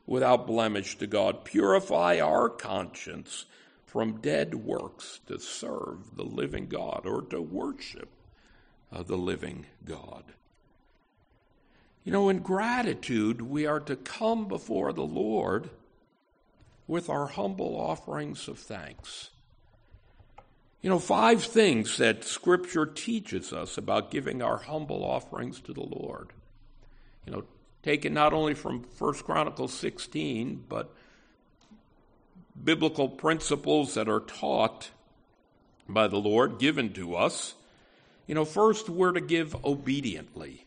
without 0.07 0.47
blemish 0.47 0.97
to 0.97 1.07
God, 1.07 1.43
purify 1.43 2.19
our 2.19 2.47
conscience 2.47 3.45
from 3.85 4.21
dead 4.21 4.55
works 4.55 5.19
to 5.27 5.37
serve 5.37 6.15
the 6.15 6.23
living 6.23 6.67
God 6.67 7.01
or 7.05 7.21
to 7.23 7.41
worship 7.41 8.07
uh, 8.93 9.03
the 9.03 9.17
living 9.17 9.65
God. 9.83 10.23
You 12.05 12.13
know, 12.13 12.29
in 12.29 12.39
gratitude, 12.39 13.41
we 13.41 13.65
are 13.65 13.81
to 13.81 13.97
come 13.97 14.47
before 14.47 14.93
the 14.93 15.01
Lord 15.03 15.69
with 16.87 17.09
our 17.09 17.27
humble 17.27 17.75
offerings 17.75 18.47
of 18.47 18.57
thanks. 18.57 19.29
You 20.81 20.89
know, 20.89 20.99
five 20.99 21.43
things 21.43 21.97
that 21.97 22.23
Scripture 22.23 22.87
teaches 22.87 23.53
us 23.53 23.77
about 23.77 24.09
giving 24.09 24.41
our 24.41 24.57
humble 24.57 25.03
offerings 25.03 25.59
to 25.61 25.73
the 25.73 25.83
Lord. 25.83 26.29
You 27.25 27.33
know, 27.33 27.43
taken 27.83 28.13
not 28.13 28.33
only 28.33 28.55
from 28.55 28.85
1 28.97 29.13
Chronicles 29.15 29.73
16, 29.73 30.65
but 30.67 30.91
biblical 32.61 33.09
principles 33.09 33.93
that 33.93 34.09
are 34.09 34.19
taught 34.21 34.89
by 35.87 36.07
the 36.07 36.17
Lord, 36.17 36.57
given 36.57 36.93
to 36.93 37.15
us. 37.15 37.53
You 38.25 38.35
know, 38.35 38.45
first, 38.45 38.89
we're 38.89 39.11
to 39.11 39.21
give 39.21 39.55
obediently. 39.63 40.65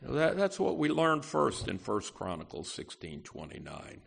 You 0.00 0.08
know, 0.08 0.14
that, 0.14 0.36
that's 0.36 0.60
what 0.60 0.78
we 0.78 0.88
learned 0.88 1.24
first 1.24 1.68
in 1.68 1.78
1 1.78 2.00
Chronicles 2.14 2.70
16 2.70 3.22
29. 3.22 4.00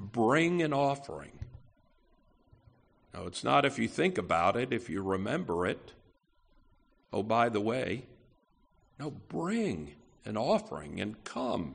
Bring 0.00 0.62
an 0.62 0.72
offering. 0.72 1.38
No, 3.14 3.26
it's 3.26 3.44
not 3.44 3.64
if 3.64 3.78
you 3.78 3.88
think 3.88 4.18
about 4.18 4.56
it, 4.56 4.72
if 4.72 4.88
you 4.88 5.02
remember 5.02 5.66
it. 5.66 5.92
Oh, 7.12 7.22
by 7.22 7.48
the 7.48 7.60
way, 7.60 8.04
no, 8.98 9.10
bring 9.10 9.92
an 10.24 10.36
offering 10.36 11.00
and 11.00 11.22
come. 11.24 11.74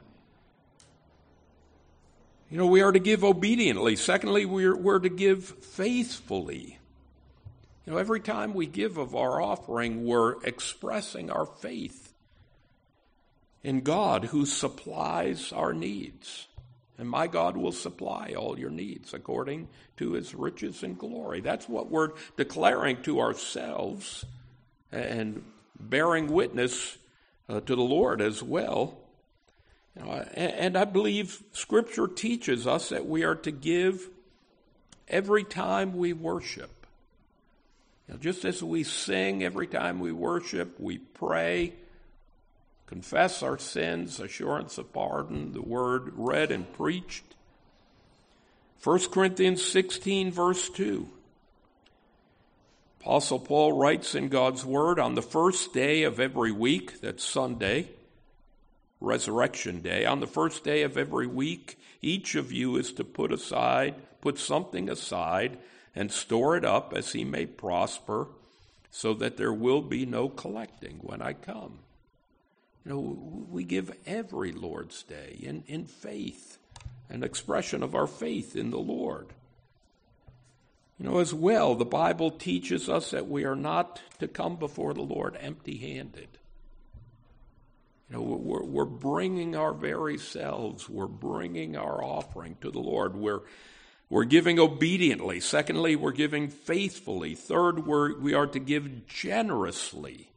You 2.50 2.58
know, 2.58 2.68
we 2.68 2.82
are 2.82 2.92
to 2.92 3.00
give 3.00 3.24
obediently. 3.24 3.96
Secondly, 3.98 4.46
we're, 4.46 4.76
we're 4.76 5.00
to 5.00 5.10
give 5.10 5.44
faithfully. 5.44 6.80
You 7.86 7.94
know, 7.94 8.00
every 8.00 8.22
time 8.22 8.54
we 8.54 8.66
give 8.66 8.98
of 8.98 9.16
our 9.16 9.42
offering, 9.42 10.06
we're 10.06 10.42
expressing 10.44 11.30
our 11.30 11.46
faith 11.46 12.14
in 13.64 13.82
God 13.82 14.26
who 14.26 14.46
supplies 14.46 15.52
our 15.52 15.74
needs. 15.74 16.48
And 16.98 17.08
my 17.08 17.28
God 17.28 17.56
will 17.56 17.72
supply 17.72 18.34
all 18.36 18.58
your 18.58 18.72
needs 18.72 19.14
according 19.14 19.68
to 19.98 20.14
his 20.14 20.34
riches 20.34 20.82
and 20.82 20.98
glory. 20.98 21.42
That's 21.42 21.70
what 21.70 21.92
we're 21.92 22.12
declaring 22.38 23.04
to 23.04 23.20
ourselves 23.20 24.26
and 24.92 25.44
bearing 25.80 26.28
witness 26.28 26.98
uh, 27.50 27.60
to 27.62 27.76
the 27.76 27.82
Lord 27.82 28.22
as 28.22 28.42
well. 28.42 28.98
You 29.96 30.06
know, 30.06 30.12
and, 30.34 30.54
and 30.54 30.78
I 30.78 30.86
believe 30.86 31.44
Scripture 31.52 32.08
teaches 32.08 32.66
us 32.66 32.90
that 32.90 33.06
we 33.06 33.24
are 33.24 33.36
to 33.36 33.52
give 33.52 34.10
every 35.08 35.44
time 35.44 35.96
we 35.98 36.14
worship. 36.14 36.72
You 38.08 38.14
know, 38.14 38.20
just 38.20 38.46
as 38.46 38.64
we 38.64 38.84
sing 38.84 39.44
every 39.44 39.68
time 39.68 40.00
we 40.00 40.12
worship, 40.12 40.80
we 40.80 40.98
pray, 40.98 41.74
confess 42.88 43.44
our 43.44 43.58
sins, 43.58 44.20
assurance 44.20 44.78
of 44.78 44.92
pardon, 44.92 45.54
the 45.54 45.62
word 45.62 46.12
read 46.16 46.52
and 46.52 46.72
preached. 46.74 47.36
1 48.84 49.10
Corinthians 49.12 49.64
16, 49.64 50.32
verse 50.32 50.70
2. 50.70 51.08
Apostle 53.02 53.40
Paul 53.40 53.74
writes 53.74 54.16
in 54.16 54.30
God's 54.30 54.66
Word 54.66 55.00
on 55.00 55.16
the 55.16 55.22
first 55.22 55.74
day 55.74 56.04
of 56.04 56.20
every 56.20 56.52
week, 56.52 57.00
that's 57.02 57.24
Sunday, 57.24 57.90
Resurrection 59.00 59.82
Day, 59.82 60.06
on 60.06 60.20
the 60.20 60.28
first 60.28 60.64
day 60.64 60.82
of 60.82 60.98
every 60.98 61.28
week, 61.28 61.78
each 62.02 62.36
of 62.36 62.52
you 62.52 62.78
is 62.78 62.92
to 62.94 63.04
put 63.04 63.32
aside, 63.32 63.96
put 64.22 64.38
something 64.38 64.90
aside, 64.90 65.58
and 65.96 66.12
store 66.12 66.58
it 66.58 66.66
up 66.66 66.94
as 66.96 67.12
he 67.12 67.24
may 67.24 67.46
prosper, 67.46 68.28
so 68.90 69.14
that 69.14 69.38
there 69.38 69.54
will 69.54 69.82
be 69.82 70.06
no 70.06 70.30
collecting 70.30 70.98
when 71.02 71.22
I 71.22 71.34
come. 71.34 71.80
You 72.88 72.94
know, 72.94 73.46
we 73.52 73.66
give 73.66 73.92
every 74.06 74.54
Lord's 74.54 75.04
Day 75.04 75.38
in, 75.42 75.66
in 75.68 75.88
faith, 75.88 76.58
an 77.10 77.22
expression 77.22 77.84
of 77.84 77.96
our 77.96 78.08
faith 78.08 78.56
in 78.56 78.72
the 78.72 78.78
Lord. 78.78 79.28
You 80.98 81.10
know, 81.10 81.18
as 81.18 81.34
well, 81.34 81.76
the 81.76 81.84
Bible 81.84 82.32
teaches 82.32 82.88
us 82.88 83.12
that 83.12 83.28
we 83.28 83.44
are 83.44 83.58
not 83.58 84.00
to 84.20 84.28
come 84.30 84.56
before 84.56 84.94
the 84.94 85.02
Lord 85.02 85.38
empty 85.38 85.76
handed. 85.76 86.30
You 88.10 88.16
know, 88.16 88.22
we're, 88.22 88.64
we're 88.64 88.86
bringing 88.86 89.58
our 89.58 89.74
very 89.74 90.18
selves, 90.18 90.88
we're 90.88 91.08
bringing 91.08 91.76
our 91.76 92.02
offering 92.02 92.56
to 92.62 92.72
the 92.72 92.80
Lord. 92.80 93.18
We're, 93.18 93.42
we're 94.10 94.24
giving 94.24 94.60
obediently. 94.60 95.42
Secondly, 95.42 95.98
we're 95.98 96.14
giving 96.14 96.48
faithfully. 96.48 97.36
Third, 97.36 97.86
we're, 97.86 98.18
we 98.18 98.34
are 98.34 98.48
to 98.48 98.60
give 98.60 99.08
generously. 99.08 100.32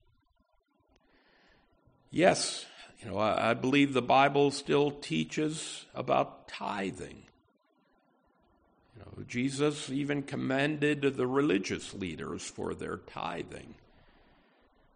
Yes, 2.11 2.67
you 3.01 3.11
know, 3.11 3.19
I, 3.19 3.51
I 3.51 3.55
believe 3.55 3.93
the 3.93 4.03
Bible 4.03 4.51
still 4.51 4.91
teaches 4.91 5.87
about 5.95 6.49
tithing. 6.49 7.23
You 8.97 9.03
know, 9.03 9.25
Jesus 9.27 9.89
even 9.91 10.23
commended 10.23 11.03
the 11.03 11.27
religious 11.27 11.95
leaders 11.95 12.43
for 12.43 12.75
their 12.75 12.99
tithing. 12.99 13.75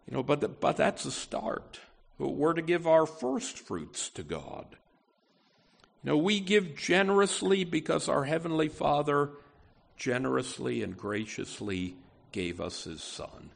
You 0.07 0.17
know, 0.17 0.23
but, 0.23 0.41
the, 0.41 0.49
but 0.49 0.77
that's 0.77 1.05
a 1.05 1.11
start. 1.11 1.79
We're 2.17 2.53
to 2.53 2.61
give 2.61 2.85
our 2.85 3.05
first 3.05 3.57
fruits 3.57 4.09
to 4.09 4.23
God. 4.23 4.65
You 6.03 6.11
know, 6.11 6.17
we 6.17 6.39
give 6.39 6.75
generously 6.75 7.63
because 7.63 8.07
our 8.07 8.25
Heavenly 8.25 8.69
Father 8.69 9.31
generously 9.97 10.83
and 10.83 10.95
graciously 10.95 11.95
gave 12.31 12.61
us 12.61 12.83
His 12.83 13.01
Son. 13.01 13.49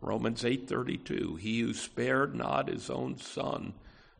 Romans 0.00 0.42
8:32 0.42 1.38
He 1.38 1.60
who 1.60 1.74
spared 1.74 2.34
not 2.34 2.68
his 2.68 2.88
own 2.90 3.18
son 3.18 3.74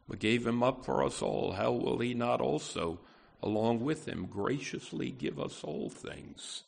but 0.08 0.18
gave 0.18 0.46
him 0.46 0.62
up 0.62 0.84
for 0.84 1.04
us 1.04 1.20
all 1.20 1.52
how 1.52 1.72
will 1.72 1.98
he 1.98 2.14
not 2.14 2.40
also 2.40 2.98
along 3.42 3.80
with 3.80 4.08
him 4.08 4.26
graciously 4.26 5.10
give 5.10 5.38
us 5.38 5.62
all 5.62 5.90
things? 5.90 6.64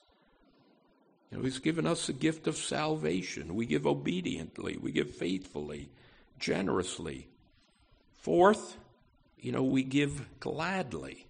You 1.30 1.38
know, 1.38 1.44
he's 1.44 1.58
given 1.58 1.86
us 1.86 2.06
the 2.06 2.12
gift 2.12 2.46
of 2.46 2.56
salvation. 2.56 3.54
We 3.54 3.66
give 3.66 3.86
obediently. 3.86 4.76
We 4.76 4.90
give 4.90 5.14
faithfully 5.14 5.88
generously. 6.38 7.28
Fourth 8.20 8.76
you 9.42 9.52
know 9.52 9.62
we 9.62 9.82
give 9.82 10.26
gladly. 10.38 11.26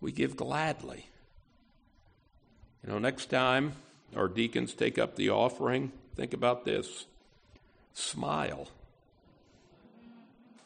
We 0.00 0.12
give 0.12 0.36
gladly. 0.36 1.06
You 2.82 2.92
know 2.92 2.98
next 2.98 3.26
time 3.26 3.72
our 4.16 4.28
deacons 4.28 4.72
take 4.72 4.98
up 4.98 5.16
the 5.16 5.30
offering 5.30 5.92
Think 6.18 6.34
about 6.34 6.64
this 6.64 7.06
smile, 7.94 8.66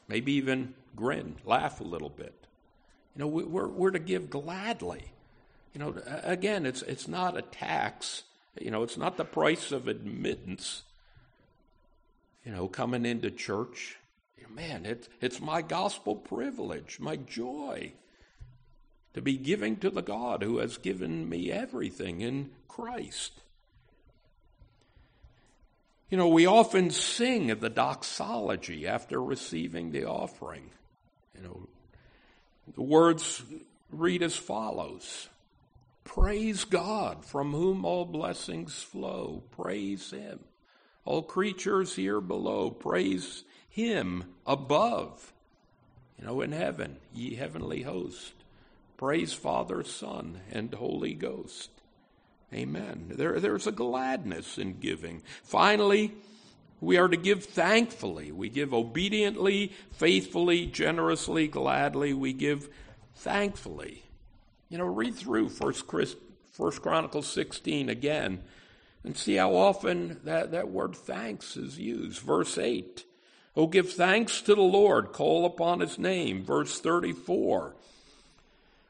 maybe 0.09 0.33
even 0.33 0.73
grin, 0.97 1.37
laugh 1.45 1.79
a 1.83 1.85
little 1.85 2.09
bit. 2.09 2.35
You 3.15 3.21
know, 3.21 3.27
we're, 3.27 3.69
we're 3.69 3.91
to 3.91 3.99
give 3.99 4.31
gladly. 4.31 5.13
You 5.75 5.81
know, 5.81 5.95
again, 6.25 6.65
it's, 6.65 6.81
it's 6.81 7.07
not 7.07 7.37
a 7.37 7.43
tax, 7.43 8.23
you 8.59 8.71
know, 8.71 8.83
it's 8.83 8.97
not 8.97 9.19
the 9.19 9.27
price 9.27 9.73
of 9.73 9.89
admittance, 9.89 10.85
you 12.47 12.53
know, 12.53 12.67
coming 12.67 13.05
into 13.05 13.31
church. 13.31 13.99
Man, 14.49 14.87
it's, 14.87 15.11
it's 15.21 15.41
my 15.41 15.61
gospel 15.61 16.17
privilege, 16.17 16.99
my 16.99 17.17
joy 17.17 17.93
to 19.13 19.21
be 19.21 19.37
giving 19.37 19.77
to 19.77 19.91
the 19.91 20.01
God 20.01 20.43
who 20.43 20.59
has 20.59 20.79
given 20.79 21.29
me 21.29 21.53
everything 21.53 22.23
in 22.23 22.53
Christ. 22.69 23.43
You 26.13 26.19
know, 26.19 26.29
we 26.29 26.45
often 26.45 26.91
sing 26.91 27.47
the 27.47 27.71
doxology 27.71 28.87
after 28.87 29.19
receiving 29.25 29.93
the 29.93 30.05
offering. 30.05 30.69
You 31.35 31.43
know, 31.43 31.69
the 32.75 32.83
words 32.83 33.43
read 33.91 34.23
as 34.23 34.37
follows 34.37 35.31
Praise 36.05 36.65
God, 36.65 37.25
from 37.25 37.53
whom 37.53 37.87
all 37.87 38.05
blessings 38.05 38.83
flow. 38.83 39.43
Praise 39.53 40.11
Him. 40.11 40.41
All 41.07 41.23
creatures 41.23 41.97
here 41.97 42.21
below, 42.21 42.71
praise 42.71 43.45
Him 43.71 44.35
above. 44.47 45.33
You 46.19 46.27
know, 46.27 46.43
in 46.43 46.53
heaven, 46.53 46.99
ye 47.15 47.37
heavenly 47.37 47.85
host. 47.85 48.35
Praise 48.99 49.33
Father, 49.33 49.83
Son, 49.83 50.41
and 50.51 50.75
Holy 50.75 51.15
Ghost. 51.15 51.71
Amen. 52.55 53.07
There, 53.09 53.41
there's 53.41 53.67
a 53.67 53.73
gladness 53.73 54.59
in 54.59 54.79
giving. 54.79 55.23
Finally, 55.43 56.13
we 56.81 56.99
are 56.99 57.09
to 57.09 57.17
give 57.17 57.45
thankfully. 57.45 58.33
We 58.33 58.49
give 58.49 58.75
obediently, 58.75 59.73
faithfully, 59.93 60.67
generously, 60.67 61.49
gladly. 61.49 62.13
We 62.13 62.33
give 62.33 62.69
thankfully. 63.17 64.03
You 64.69 64.79
know, 64.79 64.87
read 64.87 65.15
through 65.15 65.51
First, 65.51 65.87
Chris, 65.87 66.17
First 66.53 66.83
Chronicles 66.83 67.29
16 67.29 67.89
again 67.89 68.43
and 69.05 69.17
see 69.17 69.37
how 69.37 69.55
often 69.55 70.21
that, 70.25 70.53
that 70.53 70.69
word 70.69 70.95
thanks 70.95 71.57
is 71.57 71.79
used. 71.79 72.21
Verse 72.21 72.59
8. 72.59 73.05
Oh, 73.57 73.67
give 73.67 73.93
thanks 73.93 74.41
to 74.43 74.55
the 74.55 74.63
Lord, 74.63 75.13
call 75.13 75.45
upon 75.45 75.81
his 75.81 75.99
name. 75.99 76.45
Verse 76.45 76.81
34. 76.81 77.77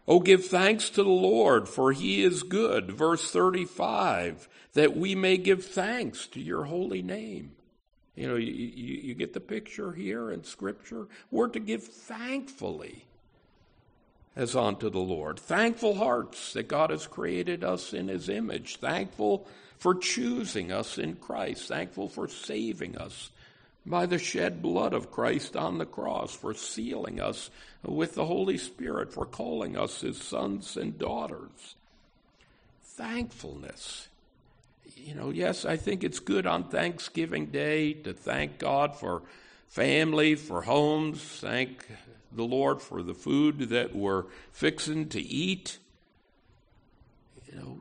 Oh, 0.08 0.20
give 0.20 0.46
thanks 0.46 0.90
to 0.90 1.02
the 1.02 1.08
Lord, 1.08 1.68
for 1.68 1.92
he 1.92 2.22
is 2.22 2.42
good. 2.42 2.90
Verse 2.90 3.30
35, 3.30 4.48
that 4.74 4.96
we 4.96 5.14
may 5.14 5.36
give 5.36 5.64
thanks 5.64 6.26
to 6.28 6.40
your 6.40 6.64
holy 6.64 7.02
name. 7.02 7.52
You 8.16 8.28
know, 8.28 8.36
you, 8.36 8.52
you, 8.52 9.00
you 9.00 9.14
get 9.14 9.32
the 9.32 9.40
picture 9.40 9.92
here 9.92 10.30
in 10.30 10.44
Scripture. 10.44 11.06
We're 11.30 11.48
to 11.48 11.60
give 11.60 11.84
thankfully 11.84 13.04
as 14.34 14.56
unto 14.56 14.90
the 14.90 14.98
Lord. 14.98 15.38
Thankful 15.38 15.94
hearts 15.94 16.52
that 16.54 16.68
God 16.68 16.90
has 16.90 17.06
created 17.06 17.64
us 17.64 17.92
in 17.92 18.08
His 18.08 18.28
image. 18.28 18.76
Thankful 18.76 19.46
for 19.78 19.94
choosing 19.94 20.72
us 20.72 20.98
in 20.98 21.16
Christ. 21.16 21.68
Thankful 21.68 22.08
for 22.08 22.28
saving 22.28 22.98
us 22.98 23.30
by 23.84 24.06
the 24.06 24.18
shed 24.18 24.62
blood 24.62 24.92
of 24.92 25.10
Christ 25.10 25.56
on 25.56 25.78
the 25.78 25.86
cross, 25.86 26.34
for 26.34 26.54
sealing 26.54 27.20
us 27.20 27.50
with 27.82 28.14
the 28.14 28.26
Holy 28.26 28.58
Spirit, 28.58 29.12
for 29.12 29.26
calling 29.26 29.76
us 29.76 30.00
His 30.00 30.20
sons 30.20 30.76
and 30.76 30.98
daughters. 30.98 31.74
Thankfulness. 32.84 34.08
You 34.96 35.14
know, 35.14 35.30
yes, 35.30 35.64
I 35.64 35.76
think 35.76 36.04
it's 36.04 36.20
good 36.20 36.46
on 36.46 36.68
Thanksgiving 36.68 37.46
Day 37.46 37.92
to 37.92 38.12
thank 38.12 38.58
God 38.58 38.94
for 38.94 39.22
family, 39.66 40.34
for 40.36 40.62
homes, 40.62 41.20
thank 41.20 41.86
the 42.30 42.44
Lord 42.44 42.80
for 42.80 43.02
the 43.02 43.14
food 43.14 43.70
that 43.70 43.94
we're 43.94 44.24
fixing 44.52 45.08
to 45.10 45.20
eat. 45.20 45.78
You 47.50 47.58
know, 47.58 47.80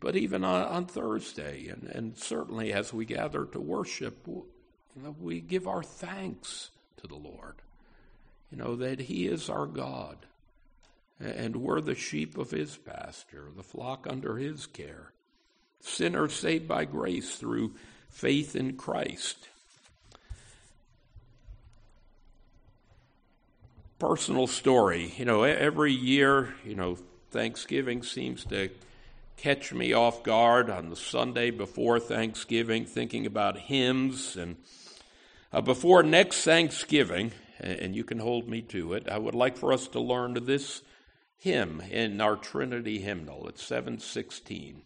but 0.00 0.16
even 0.16 0.44
on, 0.44 0.62
on 0.62 0.86
Thursday, 0.86 1.68
and, 1.68 1.84
and 1.84 2.18
certainly 2.18 2.72
as 2.72 2.92
we 2.92 3.04
gather 3.04 3.44
to 3.46 3.60
worship, 3.60 4.26
you 4.98 5.04
know, 5.04 5.16
we 5.20 5.40
give 5.40 5.68
our 5.68 5.82
thanks 5.82 6.70
to 6.96 7.06
the 7.06 7.14
Lord. 7.16 7.54
You 8.50 8.58
know, 8.58 8.76
that 8.76 9.00
He 9.00 9.26
is 9.26 9.48
our 9.48 9.66
God, 9.66 10.16
and 11.20 11.56
we're 11.56 11.80
the 11.80 11.94
sheep 11.94 12.36
of 12.36 12.50
His 12.50 12.76
pasture, 12.76 13.48
the 13.56 13.62
flock 13.62 14.06
under 14.08 14.36
His 14.36 14.66
care. 14.66 15.12
Sinners 15.80 16.32
saved 16.32 16.66
by 16.66 16.84
grace 16.84 17.36
through 17.36 17.74
faith 18.10 18.56
in 18.56 18.76
Christ. 18.76 19.48
personal 23.98 24.46
story. 24.46 25.12
You 25.16 25.24
know, 25.24 25.42
every 25.42 25.92
year, 25.92 26.54
you 26.64 26.74
know, 26.74 26.96
Thanksgiving 27.30 28.02
seems 28.02 28.44
to 28.46 28.70
catch 29.36 29.72
me 29.72 29.92
off 29.92 30.22
guard 30.22 30.70
on 30.70 30.90
the 30.90 30.96
Sunday 30.96 31.50
before 31.50 32.00
Thanksgiving, 32.00 32.84
thinking 32.84 33.26
about 33.26 33.58
hymns. 33.58 34.36
And 34.36 34.56
uh, 35.52 35.60
before 35.60 36.02
next 36.02 36.42
Thanksgiving, 36.42 37.32
and 37.60 37.94
you 37.94 38.04
can 38.04 38.18
hold 38.18 38.48
me 38.48 38.62
to 38.62 38.92
it, 38.92 39.08
I 39.08 39.18
would 39.18 39.34
like 39.34 39.56
for 39.56 39.72
us 39.72 39.88
to 39.88 40.00
learn 40.00 40.34
this 40.44 40.82
hymn 41.38 41.80
in 41.80 42.20
our 42.20 42.36
Trinity 42.36 43.00
hymnal. 43.00 43.48
It's 43.48 43.62
716. 43.62 44.82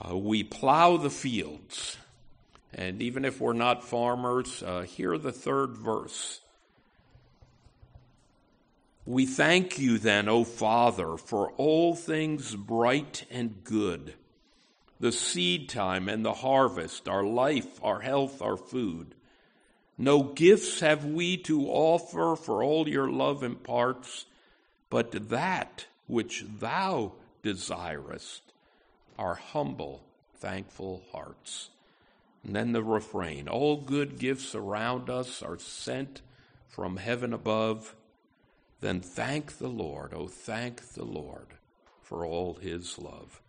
Uh, 0.00 0.16
we 0.16 0.42
plow 0.42 0.96
the 0.96 1.10
fields. 1.10 1.96
And 2.72 3.02
even 3.02 3.24
if 3.24 3.40
we're 3.40 3.52
not 3.52 3.84
farmers, 3.84 4.62
uh, 4.62 4.82
hear 4.82 5.16
the 5.16 5.32
third 5.32 5.76
verse. 5.76 6.40
We 9.06 9.26
thank 9.26 9.78
you 9.78 9.98
then, 9.98 10.28
O 10.28 10.44
Father, 10.44 11.16
for 11.16 11.52
all 11.52 11.94
things 11.94 12.54
bright 12.54 13.26
and 13.30 13.62
good, 13.62 14.14
the 14.98 15.12
seed 15.12 15.68
time 15.68 16.08
and 16.08 16.24
the 16.24 16.32
harvest, 16.32 17.08
our 17.08 17.22
life, 17.22 17.78
our 17.82 18.00
health, 18.00 18.40
our 18.40 18.56
food. 18.56 19.14
No 19.96 20.22
gifts 20.22 20.80
have 20.80 21.04
we 21.04 21.36
to 21.38 21.68
offer 21.68 22.36
for 22.36 22.62
all 22.62 22.88
your 22.88 23.08
love 23.08 23.42
imparts, 23.42 24.26
but 24.90 25.28
that 25.30 25.86
which 26.06 26.44
thou 26.58 27.12
desirest, 27.42 28.40
our 29.18 29.34
humble, 29.34 30.02
thankful 30.36 31.02
hearts. 31.12 31.70
And 32.42 32.54
then 32.54 32.72
the 32.72 32.82
refrain 32.82 33.48
All 33.48 33.76
good 33.76 34.18
gifts 34.18 34.54
around 34.54 35.08
us 35.08 35.42
are 35.42 35.58
sent 35.58 36.20
from 36.68 36.96
heaven 36.96 37.32
above 37.32 37.94
then 38.84 39.00
thank 39.00 39.56
the 39.56 39.68
Lord. 39.68 40.12
Oh, 40.14 40.28
thank 40.28 40.92
the 40.92 41.06
Lord 41.06 41.54
for 42.02 42.26
all 42.26 42.58
his 42.60 42.98
love. 42.98 43.40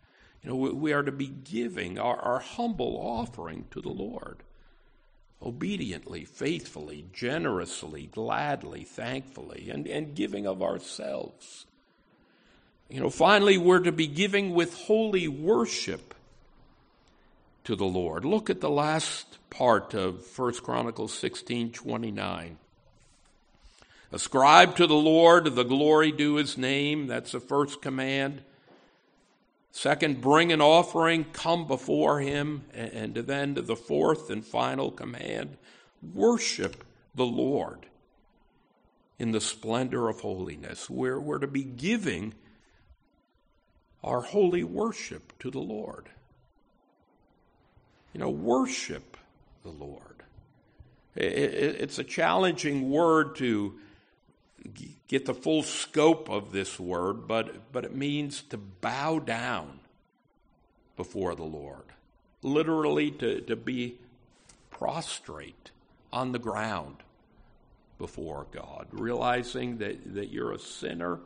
You 0.42 0.48
know, 0.48 0.56
we 0.56 0.94
are 0.94 1.02
to 1.02 1.12
be 1.12 1.26
giving 1.26 1.98
our, 1.98 2.16
our 2.16 2.38
humble 2.38 2.96
offering 2.98 3.66
to 3.72 3.82
the 3.82 3.90
Lord 3.90 4.44
obediently, 5.42 6.24
faithfully, 6.24 7.04
generously, 7.12 8.08
gladly, 8.12 8.84
thankfully, 8.84 9.68
and, 9.70 9.86
and 9.86 10.14
giving 10.14 10.46
of 10.46 10.62
ourselves. 10.62 11.66
You 12.88 13.00
know, 13.00 13.10
finally, 13.10 13.58
we're 13.58 13.80
to 13.80 13.92
be 13.92 14.06
giving 14.06 14.54
with 14.54 14.74
holy 14.74 15.28
worship 15.28 16.14
to 17.64 17.74
the 17.74 17.84
Lord. 17.84 18.24
Look 18.24 18.48
at 18.48 18.60
the 18.60 18.70
last 18.70 19.38
part 19.50 19.92
of 19.92 20.24
1 20.38 20.54
Chronicles 20.54 21.12
16 21.14 21.72
29. 21.72 22.58
Ascribe 24.12 24.76
to 24.76 24.86
the 24.86 24.94
Lord 24.94 25.56
the 25.56 25.64
glory 25.64 26.12
due 26.12 26.36
his 26.36 26.56
name. 26.56 27.08
That's 27.08 27.32
the 27.32 27.40
first 27.40 27.82
command. 27.82 28.42
Second, 29.76 30.22
bring 30.22 30.52
an 30.52 30.62
offering, 30.62 31.26
come 31.34 31.66
before 31.66 32.18
him. 32.18 32.64
And 32.72 33.14
then 33.14 33.56
to 33.56 33.60
the 33.60 33.76
fourth 33.76 34.30
and 34.30 34.42
final 34.42 34.90
command, 34.90 35.58
worship 36.14 36.82
the 37.14 37.26
Lord 37.26 37.84
in 39.18 39.32
the 39.32 39.40
splendor 39.40 40.08
of 40.08 40.20
holiness. 40.20 40.88
We're, 40.88 41.20
we're 41.20 41.40
to 41.40 41.46
be 41.46 41.62
giving 41.62 42.32
our 44.02 44.22
holy 44.22 44.64
worship 44.64 45.38
to 45.40 45.50
the 45.50 45.60
Lord. 45.60 46.08
You 48.14 48.20
know, 48.20 48.30
worship 48.30 49.18
the 49.62 49.72
Lord. 49.72 50.22
It's 51.14 51.98
a 51.98 52.04
challenging 52.04 52.88
word 52.88 53.36
to 53.36 53.74
get 55.08 55.26
the 55.26 55.34
full 55.34 55.62
scope 55.62 56.28
of 56.28 56.52
this 56.52 56.78
word, 56.78 57.26
but, 57.26 57.72
but 57.72 57.84
it 57.84 57.94
means 57.94 58.42
to 58.42 58.56
bow 58.56 59.18
down 59.18 59.80
before 60.96 61.34
the 61.34 61.44
Lord. 61.44 61.84
Literally, 62.42 63.10
to, 63.12 63.40
to 63.42 63.56
be 63.56 63.96
prostrate 64.70 65.70
on 66.12 66.32
the 66.32 66.38
ground 66.38 66.96
before 67.98 68.46
God, 68.52 68.86
realizing 68.90 69.78
that, 69.78 70.14
that 70.14 70.30
you're 70.30 70.52
a 70.52 70.58
sinner, 70.58 71.18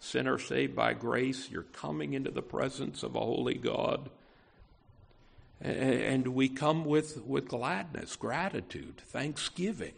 sinner 0.00 0.38
saved 0.38 0.74
by 0.74 0.94
grace. 0.94 1.50
You're 1.50 1.62
coming 1.62 2.14
into 2.14 2.30
the 2.30 2.42
presence 2.42 3.02
of 3.02 3.14
a 3.14 3.20
holy 3.20 3.54
God. 3.54 4.10
And 5.60 6.28
we 6.28 6.48
come 6.48 6.84
with, 6.84 7.24
with 7.24 7.46
gladness, 7.46 8.16
gratitude, 8.16 9.00
thanksgiving 9.06 9.94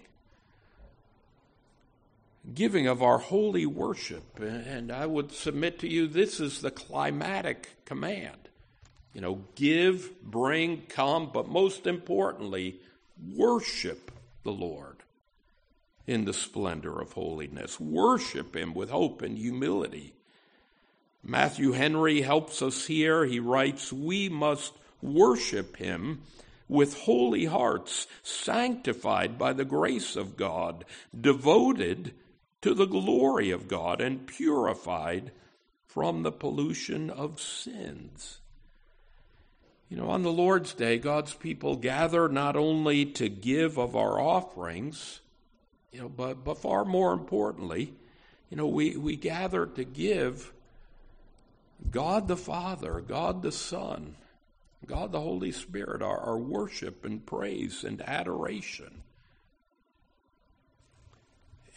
giving 2.53 2.87
of 2.87 3.03
our 3.03 3.19
holy 3.19 3.67
worship. 3.67 4.39
And 4.41 4.91
I 4.93 5.07
would 5.07 5.33
submit 5.33 5.79
to 5.81 5.89
you 5.89 6.07
this 6.07 6.41
is 6.41 6.61
the 6.61 6.71
climatic 6.71 7.85
command. 7.85 8.49
You 9.15 9.21
know, 9.21 9.45
give, 9.55 10.21
bring, 10.23 10.83
come, 10.89 11.31
but 11.33 11.49
most 11.49 11.87
importantly, 11.87 12.81
worship 13.35 14.11
the 14.43 14.53
Lord 14.53 15.05
in 16.07 16.25
the 16.25 16.35
splendor 16.35 17.01
of 17.01 17.13
holiness. 17.13 17.79
Worship 17.81 18.55
Him 18.57 18.75
with 18.75 18.91
hope 18.91 19.23
and 19.23 19.39
humility. 19.39 20.15
Matthew 21.23 21.73
Henry 21.73 22.21
helps 22.21 22.61
us 22.61 22.87
here. 22.87 23.25
He 23.25 23.41
writes, 23.41 23.93
We 23.93 24.29
must 24.29 24.75
worship 25.01 25.77
Him 25.77 26.23
with 26.69 26.99
holy 27.01 27.45
hearts, 27.45 28.07
sanctified 28.23 29.39
by 29.39 29.53
the 29.53 29.65
grace 29.65 30.17
of 30.17 30.37
God, 30.37 30.85
devoted 31.19 32.13
to 32.65 32.73
the 32.73 32.87
glory 32.87 33.51
of 33.51 33.69
God 33.69 34.01
and 34.01 34.27
purified 34.27 35.33
from 35.87 36.23
the 36.23 36.33
pollution 36.33 37.11
of 37.11 37.39
sins. 37.39 38.39
You 39.91 39.99
know, 39.99 40.09
on 40.09 40.23
the 40.23 40.33
Lord's 40.33 40.73
Day, 40.73 40.97
God's 40.97 41.35
people 41.35 41.77
gather 41.77 42.27
not 42.27 42.57
only 42.57 43.05
to 43.05 43.29
give 43.29 43.79
of 43.79 43.95
our 43.95 44.19
offerings, 44.19 45.21
you 45.93 46.01
know, 46.01 46.09
but, 46.09 46.43
but 46.43 46.57
far 46.57 46.87
more 46.87 47.13
importantly, 47.13 47.93
you 48.49 48.57
know, 48.57 48.67
we, 48.67 48.97
we 48.97 49.15
gather 49.15 49.67
to 49.67 49.85
give 49.85 50.51
God 51.91 52.29
the 52.29 52.37
Father, 52.39 53.05
God 53.07 53.43
the 53.43 53.53
Son, 53.53 54.17
God 54.87 55.13
the 55.13 55.21
Holy 55.21 55.53
Spirit 55.53 56.01
our, 56.01 56.19
our 56.19 56.39
worship 56.39 57.05
and 57.05 57.27
praise 57.27 57.85
and 57.85 58.01
adoration. 58.01 59.04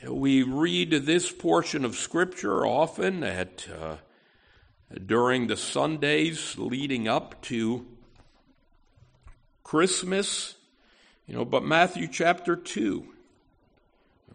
We 0.05 0.43
read 0.43 0.91
this 0.91 1.31
portion 1.31 1.83
of 1.83 1.95
Scripture 1.95 2.67
often 2.67 3.23
at 3.23 3.67
uh, 3.67 3.95
during 5.03 5.47
the 5.47 5.57
Sundays 5.57 6.55
leading 6.55 7.07
up 7.07 7.41
to 7.43 7.87
Christmas, 9.63 10.53
you 11.25 11.33
know, 11.33 11.45
but 11.45 11.63
Matthew 11.63 12.07
chapter 12.07 12.55
2, 12.55 13.07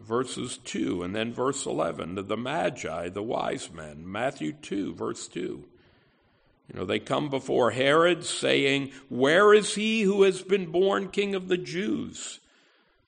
verses 0.01 0.57
2, 0.57 1.01
and 1.01 1.15
then 1.15 1.33
verse 1.33 1.65
11, 1.65 2.15
the 2.27 2.37
Magi, 2.37 3.07
the 3.07 3.23
wise 3.23 3.71
men, 3.71 4.03
Matthew 4.05 4.51
2, 4.51 4.93
verse 4.93 5.29
2. 5.29 5.39
You 5.39 5.65
You 6.67 6.75
know, 6.75 6.85
they 6.85 6.99
come 6.99 7.29
before 7.29 7.71
Herod 7.71 8.25
saying, 8.25 8.91
Where 9.07 9.53
is 9.53 9.75
he 9.75 10.01
who 10.01 10.23
has 10.23 10.41
been 10.41 10.71
born 10.71 11.07
king 11.07 11.35
of 11.35 11.47
the 11.47 11.57
Jews? 11.57 12.41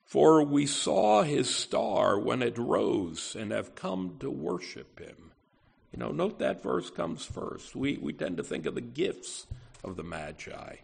For 0.05 0.43
we 0.43 0.67
saw 0.67 1.23
his 1.23 1.53
star 1.53 2.17
when 2.17 2.41
it 2.41 2.57
rose 2.57 3.35
and 3.37 3.51
have 3.51 3.75
come 3.75 4.17
to 4.19 4.29
worship 4.29 4.99
him. 4.99 5.31
You 5.91 5.99
know, 5.99 6.11
note 6.11 6.39
that 6.39 6.61
verse 6.61 6.89
comes 6.89 7.25
first. 7.25 7.75
We, 7.75 7.97
we 7.97 8.13
tend 8.13 8.37
to 8.37 8.43
think 8.43 8.65
of 8.65 8.75
the 8.75 8.81
gifts 8.81 9.47
of 9.83 9.95
the 9.95 10.03
Magi. 10.03 10.75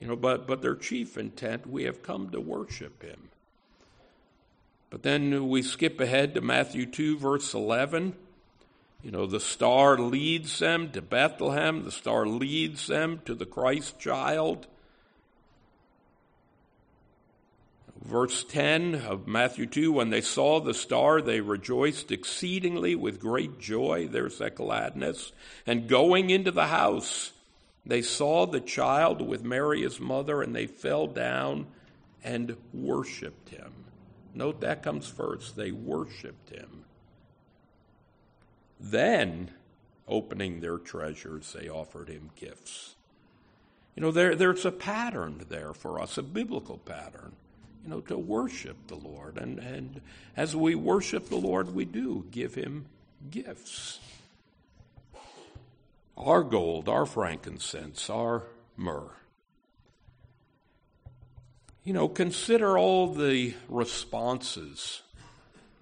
You 0.00 0.06
know, 0.06 0.16
but, 0.16 0.46
but 0.46 0.62
their 0.62 0.76
chief 0.76 1.18
intent, 1.18 1.66
we 1.66 1.84
have 1.84 2.02
come 2.02 2.30
to 2.30 2.40
worship 2.40 3.02
him. 3.02 3.28
But 4.90 5.02
then 5.02 5.48
we 5.48 5.62
skip 5.62 6.00
ahead 6.00 6.34
to 6.34 6.40
Matthew 6.40 6.86
2, 6.86 7.18
verse 7.18 7.52
11. 7.52 8.14
You 9.02 9.10
know, 9.10 9.26
the 9.26 9.40
star 9.40 9.98
leads 9.98 10.58
them 10.58 10.90
to 10.92 11.02
Bethlehem, 11.02 11.84
the 11.84 11.92
star 11.92 12.26
leads 12.26 12.86
them 12.86 13.20
to 13.26 13.34
the 13.34 13.46
Christ 13.46 13.98
child. 13.98 14.66
Verse 18.04 18.44
10 18.44 18.94
of 18.94 19.26
Matthew 19.26 19.66
2 19.66 19.92
When 19.92 20.10
they 20.10 20.20
saw 20.20 20.60
the 20.60 20.74
star, 20.74 21.20
they 21.20 21.40
rejoiced 21.40 22.10
exceedingly 22.10 22.94
with 22.94 23.20
great 23.20 23.58
joy. 23.58 24.08
There's 24.08 24.38
that 24.38 24.54
gladness. 24.54 25.32
And 25.66 25.88
going 25.88 26.30
into 26.30 26.50
the 26.50 26.68
house, 26.68 27.32
they 27.84 28.02
saw 28.02 28.46
the 28.46 28.60
child 28.60 29.20
with 29.20 29.42
Mary, 29.42 29.82
his 29.82 29.98
mother, 29.98 30.42
and 30.42 30.54
they 30.54 30.66
fell 30.66 31.06
down 31.06 31.66
and 32.22 32.56
worshiped 32.72 33.48
him. 33.48 33.72
Note 34.34 34.60
that 34.60 34.82
comes 34.82 35.08
first. 35.08 35.56
They 35.56 35.72
worshiped 35.72 36.50
him. 36.50 36.84
Then, 38.78 39.50
opening 40.06 40.60
their 40.60 40.78
treasures, 40.78 41.52
they 41.52 41.68
offered 41.68 42.08
him 42.08 42.30
gifts. 42.36 42.94
You 43.96 44.02
know, 44.02 44.12
there, 44.12 44.36
there's 44.36 44.64
a 44.64 44.70
pattern 44.70 45.44
there 45.48 45.72
for 45.72 46.00
us, 46.00 46.18
a 46.18 46.22
biblical 46.22 46.78
pattern, 46.78 47.32
you 47.82 47.90
know, 47.90 48.00
to 48.02 48.18
worship 48.18 48.76
the 48.86 48.96
Lord. 48.96 49.38
And, 49.38 49.58
and 49.58 50.00
as 50.36 50.54
we 50.54 50.74
worship 50.74 51.28
the 51.28 51.36
Lord, 51.36 51.74
we 51.74 51.84
do 51.84 52.24
give 52.30 52.54
him 52.54 52.86
gifts. 53.30 53.98
Our 56.16 56.42
gold, 56.42 56.88
our 56.88 57.06
frankincense, 57.06 58.10
our 58.10 58.42
myrrh. 58.76 59.10
You 61.84 61.92
know, 61.94 62.08
consider 62.08 62.76
all 62.76 63.14
the 63.14 63.54
responses. 63.68 65.02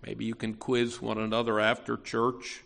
Maybe 0.04 0.24
you 0.24 0.34
can 0.34 0.54
quiz 0.54 1.02
one 1.02 1.18
another 1.18 1.58
after 1.58 1.96
church. 1.96 2.62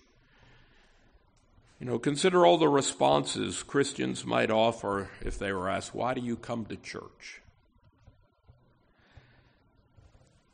You 1.79 1.87
know, 1.87 1.99
consider 1.99 2.45
all 2.45 2.59
the 2.59 2.69
responses 2.69 3.63
Christians 3.63 4.27
might 4.27 4.51
offer 4.51 5.09
if 5.23 5.39
they 5.39 5.53
were 5.53 5.71
asked, 5.71 5.95
Why 5.95 6.13
do 6.13 6.21
you 6.21 6.37
come 6.37 6.67
to 6.67 6.77
church? 6.77 7.41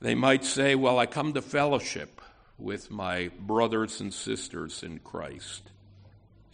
They 0.01 0.15
might 0.15 0.45
say, 0.45 0.75
Well, 0.75 0.99
I 0.99 1.07
come 1.07 1.33
to 1.35 1.43
fellowship 1.43 2.21
with 2.59 2.91
my 2.91 3.31
brothers 3.39 4.01
and 4.01 4.13
sisters 4.13 4.83
in 4.83 4.99
Christ. 5.01 5.71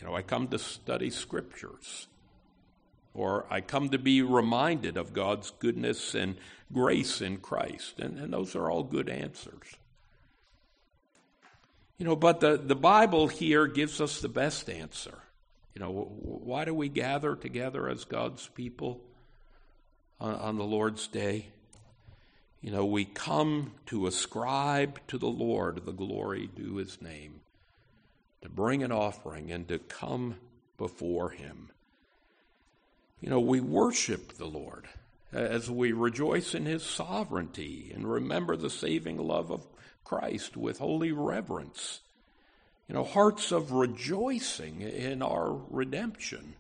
You 0.01 0.07
know, 0.07 0.15
I 0.15 0.23
come 0.23 0.49
to 0.49 0.59
study 0.59 1.11
scriptures 1.11 2.09
or 3.15 3.47
I 3.51 3.61
come 3.61 3.91
to 3.91 3.99
be 3.99 4.23
reminded 4.23 4.97
of 4.97 5.13
God's 5.13 5.51
goodness 5.59 6.15
and 6.15 6.37
grace 6.73 7.21
in 7.21 7.39
Christ. 7.39 8.01
And, 8.01 8.19
and 8.19 8.33
those 8.33 8.57
are 8.57 8.71
all 8.71 8.83
good 8.83 9.09
answers. 9.09 9.77
You 11.99 12.07
know, 12.07 12.17
but 12.17 12.41
the, 12.41 12.57
the 12.57 12.75
Bible 12.75 13.29
here 13.29 13.67
gives 13.67 14.01
us 14.01 14.21
the 14.21 14.29
best 14.29 14.69
answer. 14.69 15.19
You 15.75 15.81
know, 15.81 15.93
why 15.93 16.65
do 16.65 16.75
we 16.75 16.89
gather 16.89 17.37
together 17.37 17.89
as 17.89 18.05
God's 18.05 18.49
people 18.49 19.01
on, 20.21 20.35
on 20.35 20.57
the 20.57 20.65
Lord's 20.65 21.07
day? 21.07 21.49
You 22.63 22.71
know, 22.71 22.87
we 22.87 23.05
come 23.05 23.73
to 23.87 24.07
ascribe 24.07 25.01
to 25.09 25.19
the 25.19 25.27
Lord 25.27 25.85
the 25.85 25.93
glory 25.93 26.49
due 26.55 26.77
his 26.77 27.03
name, 27.03 27.41
to 28.41 28.49
bring 28.49 28.85
an 28.85 28.93
offering 28.93 29.51
and 29.51 29.67
to 29.67 29.81
come 29.81 30.37
before 30.79 31.31
him. 31.31 31.71
You 33.21 33.31
know, 33.31 33.41
we 33.41 33.61
worship 33.61 34.35
the 34.35 34.47
Lord 34.47 34.87
as 35.33 35.69
we 35.69 35.91
rejoice 35.91 36.55
in 36.55 36.67
his 36.67 36.85
sovereignty 36.85 37.91
and 37.93 38.07
remember 38.07 38.57
the 38.57 38.71
saving 38.71 39.19
love 39.19 39.51
of 39.51 39.67
Christ 40.05 40.57
with 40.57 40.79
holy 40.79 41.11
reverence. 41.11 42.01
You 42.87 42.95
know, 42.95 43.05
hearts 43.05 43.51
of 43.51 43.73
rejoicing 43.73 44.83
in 44.83 45.21
our 45.21 45.53
redemption. 45.71 46.55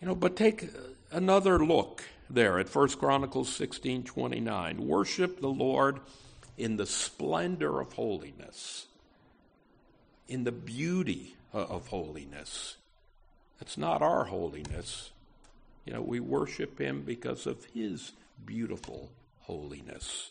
You 0.00 0.08
know, 0.08 0.14
but 0.14 0.36
take 0.36 0.70
another 1.10 1.58
look 1.58 2.02
there 2.28 2.58
at 2.58 2.74
1 2.74 2.88
Chronicles 2.90 3.48
16 3.54 4.04
29. 4.04 4.86
Worship 4.86 5.40
the 5.40 5.48
Lord 5.48 6.00
in 6.56 6.76
the 6.76 6.86
splendor 6.86 7.80
of 7.80 7.92
holiness, 7.92 8.86
in 10.28 10.44
the 10.44 10.52
beauty 10.52 11.36
of 11.52 11.88
holiness. 11.88 12.76
That's 13.58 13.78
not 13.78 14.02
our 14.02 14.24
holiness. 14.24 15.10
You 15.84 15.94
know, 15.94 16.02
we 16.02 16.20
worship 16.20 16.78
Him 16.78 17.02
because 17.02 17.46
of 17.46 17.64
His 17.66 18.12
beautiful 18.44 19.10
holiness. 19.40 20.30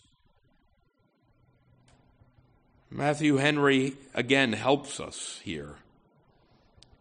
Matthew 2.91 3.37
Henry 3.37 3.95
again 4.13 4.53
helps 4.53 4.99
us 4.99 5.39
here. 5.43 5.75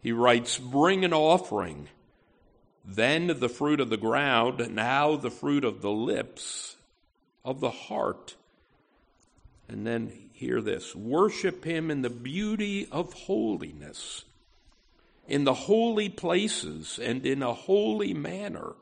He 0.01 0.13
writes, 0.13 0.59
Bring 0.59 1.05
an 1.05 1.13
offering, 1.13 1.89
then 2.85 3.29
the 3.39 3.49
fruit 3.49 3.81
of 3.81 3.91
the 3.91 3.97
ground, 3.97 4.75
now 4.75 5.17
the 5.17 5.31
fruit 5.31 5.65
of 5.65 5.81
the 5.81 5.91
lips, 5.91 6.77
of 7.45 7.61
the 7.61 7.71
heart. 7.71 8.37
And 9.69 9.87
then 9.87 10.13
hear 10.33 10.61
this 10.61 10.95
worship 10.95 11.65
him 11.65 11.91
in 11.91 12.03
the 12.03 12.11
beauty 12.11 12.87
of 12.93 13.13
holiness 13.13 14.25
in 15.27 15.45
the 15.45 15.55
holy 15.55 16.09
places 16.09 16.99
and 16.99 17.25
in 17.25 17.43
a 17.43 17.55
holy 17.55 18.13
manner. 18.13 18.73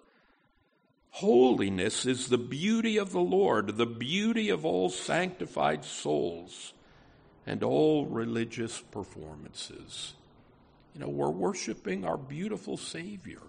Holiness 1.10 2.06
is 2.06 2.28
the 2.28 2.38
beauty 2.38 2.96
of 2.96 3.12
the 3.12 3.20
Lord, 3.20 3.76
the 3.76 3.86
beauty 3.86 4.48
of 4.48 4.64
all 4.64 4.88
sanctified 4.88 5.84
souls 5.84 6.72
and 7.46 7.62
all 7.62 8.06
religious 8.06 8.80
performances. 8.80 10.14
You 10.94 11.02
know, 11.02 11.08
we're 11.08 11.30
worshiping 11.30 12.04
our 12.04 12.16
beautiful 12.16 12.76
Savior. 12.76 13.42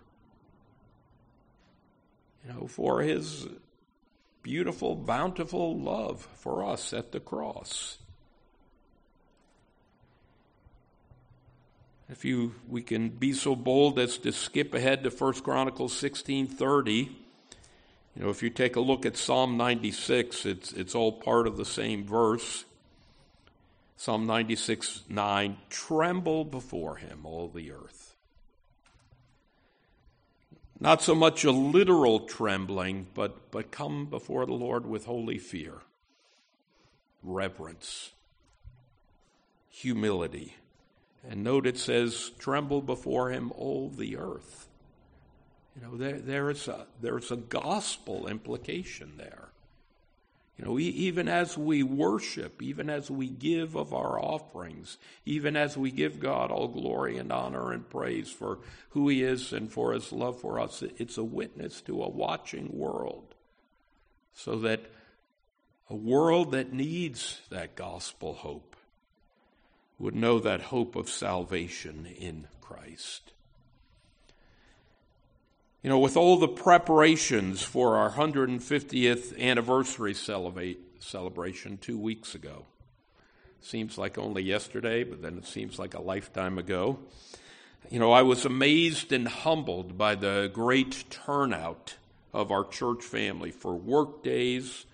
You 2.45 2.53
know, 2.53 2.67
for 2.67 3.01
his 3.01 3.47
beautiful, 4.41 4.95
bountiful 4.95 5.79
love 5.79 6.27
for 6.35 6.65
us 6.65 6.93
at 6.93 7.11
the 7.11 7.19
cross. 7.19 7.97
If 12.09 12.25
you 12.25 12.53
we 12.67 12.81
can 12.81 13.09
be 13.09 13.33
so 13.33 13.55
bold 13.55 13.97
as 13.97 14.17
to 14.19 14.31
skip 14.31 14.73
ahead 14.73 15.03
to 15.03 15.09
1 15.09 15.43
Chronicles 15.43 15.93
16:30, 15.99 17.09
you 18.15 18.23
know, 18.23 18.29
if 18.29 18.43
you 18.43 18.49
take 18.49 18.75
a 18.75 18.81
look 18.81 19.05
at 19.05 19.17
Psalm 19.17 19.57
96, 19.57 20.45
it's 20.45 20.73
it's 20.73 20.93
all 20.93 21.13
part 21.13 21.47
of 21.47 21.57
the 21.57 21.65
same 21.65 22.05
verse. 22.05 22.65
Psalm 23.95 24.25
96 24.27 25.03
9, 25.07 25.57
tremble 25.69 26.43
before 26.43 26.97
him, 26.97 27.25
all 27.25 27.47
the 27.47 27.71
earth. 27.71 28.12
Not 30.83 31.01
so 31.01 31.15
much 31.15 31.45
a 31.45 31.51
literal 31.51 32.19
trembling, 32.19 33.07
but, 33.13 33.51
but 33.51 33.71
come 33.71 34.05
before 34.05 34.45
the 34.45 34.51
Lord 34.51 34.85
with 34.85 35.05
holy 35.05 35.37
fear, 35.37 35.75
reverence, 37.23 38.11
humility. 39.69 40.57
And 41.25 41.41
note 41.41 41.65
it 41.65 41.77
says, 41.77 42.31
tremble 42.37 42.81
before 42.81 43.29
him 43.29 43.53
all 43.55 43.91
the 43.91 44.17
earth. 44.17 44.67
You 45.73 45.83
know, 45.83 45.95
there, 45.95 46.19
there 46.19 46.49
is 46.49 46.67
a, 46.67 46.85
there's 46.99 47.31
a 47.31 47.37
gospel 47.37 48.27
implication 48.27 49.13
there. 49.15 49.52
You 50.57 50.65
know, 50.65 50.77
even 50.77 51.27
as 51.27 51.57
we 51.57 51.81
worship, 51.81 52.61
even 52.61 52.87
as 52.89 53.09
we 53.09 53.27
give 53.27 53.75
of 53.75 53.91
our 53.91 54.19
offerings, 54.19 54.97
even 55.25 55.55
as 55.55 55.75
we 55.75 55.89
give 55.89 56.19
God 56.19 56.51
all 56.51 56.67
glory 56.67 57.17
and 57.17 57.31
honor 57.31 57.71
and 57.71 57.89
praise 57.89 58.29
for 58.29 58.59
who 58.89 59.09
He 59.09 59.23
is 59.23 59.51
and 59.51 59.71
for 59.71 59.93
His 59.93 60.11
love 60.11 60.39
for 60.39 60.59
us, 60.59 60.83
it's 60.97 61.17
a 61.17 61.23
witness 61.23 61.81
to 61.81 62.03
a 62.03 62.09
watching 62.09 62.69
world. 62.77 63.33
So 64.35 64.57
that 64.59 64.91
a 65.89 65.95
world 65.95 66.51
that 66.51 66.71
needs 66.71 67.41
that 67.49 67.75
gospel 67.75 68.33
hope 68.33 68.75
would 69.97 70.15
know 70.15 70.39
that 70.39 70.61
hope 70.61 70.95
of 70.95 71.09
salvation 71.09 72.05
in 72.05 72.47
Christ. 72.61 73.31
You 75.83 75.89
know, 75.89 75.99
with 75.99 76.15
all 76.15 76.37
the 76.37 76.47
preparations 76.47 77.61
for 77.61 77.97
our 77.97 78.09
150th 78.11 79.37
anniversary 79.37 80.13
celebration 80.13 81.77
two 81.77 81.97
weeks 81.97 82.35
ago, 82.35 82.65
seems 83.59 83.97
like 83.97 84.17
only 84.17 84.43
yesterday, 84.43 85.03
but 85.03 85.21
then 85.21 85.37
it 85.37 85.45
seems 85.45 85.77
like 85.77 85.93
a 85.93 86.01
lifetime 86.01 86.57
ago. 86.57 86.99
You 87.89 87.99
know, 87.99 88.13
I 88.13 88.21
was 88.21 88.45
amazed 88.45 89.11
and 89.11 89.27
humbled 89.27 89.97
by 89.97 90.15
the 90.15 90.49
great 90.53 91.03
turnout 91.09 91.95
of 92.31 92.49
our 92.49 92.63
church 92.63 93.03
family 93.03 93.51
for 93.51 93.75
work 93.75 94.23
days, 94.23 94.85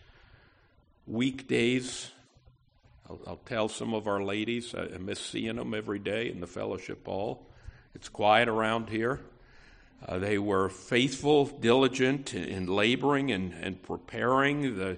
weekdays. 1.06 2.10
I'll, 3.08 3.20
I'll 3.28 3.42
tell 3.46 3.70
some 3.70 3.94
of 3.94 4.08
our 4.08 4.24
ladies, 4.24 4.74
I 4.74 4.98
miss 4.98 5.20
seeing 5.20 5.58
them 5.58 5.76
every 5.76 6.00
day 6.00 6.32
in 6.32 6.40
the 6.40 6.48
fellowship 6.48 7.06
hall. 7.06 7.46
It's 7.94 8.10
quiet 8.10 8.50
around 8.50 8.90
here. 8.90 9.20
Uh, 10.08 10.18
they 10.18 10.38
were 10.38 10.70
faithful, 10.70 11.46
diligent 11.46 12.34
in, 12.34 12.44
in 12.46 12.68
laboring 12.68 13.32
and, 13.32 13.54
and 13.62 13.82
preparing. 13.84 14.78
The, 14.78 14.98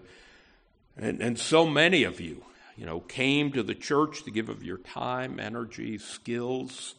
and, 0.98 1.22
and 1.22 1.40
so 1.40 1.66
many 1.66 2.04
of 2.04 2.22
you, 2.22 2.44
you 2.78 2.86
know, 2.86 3.00
came 3.00 3.52
to 3.54 3.64
the 3.64 3.76
church 3.76 4.24
to 4.24 4.32
give 4.32 4.50
of 4.50 4.64
your 4.64 4.78
time, 4.78 5.40
energy, 5.40 5.98
skills. 5.98 6.96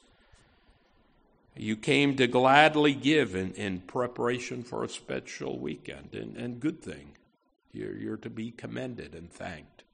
You 1.57 1.77
came 1.77 2.17
to 2.17 2.27
gladly 2.27 2.95
give 2.95 3.35
in, 3.35 3.53
in 3.53 3.81
preparation 3.81 4.63
for 4.63 4.85
a 4.85 4.89
special 4.89 5.59
weekend, 5.59 6.15
and, 6.15 6.37
and 6.37 6.61
good 6.61 6.83
thing. 6.83 7.13
You're, 7.73 7.97
you're 7.97 8.17
to 8.19 8.31
be 8.31 8.51
commended 8.51 9.15
and 9.15 9.31
thanked. 9.31 9.85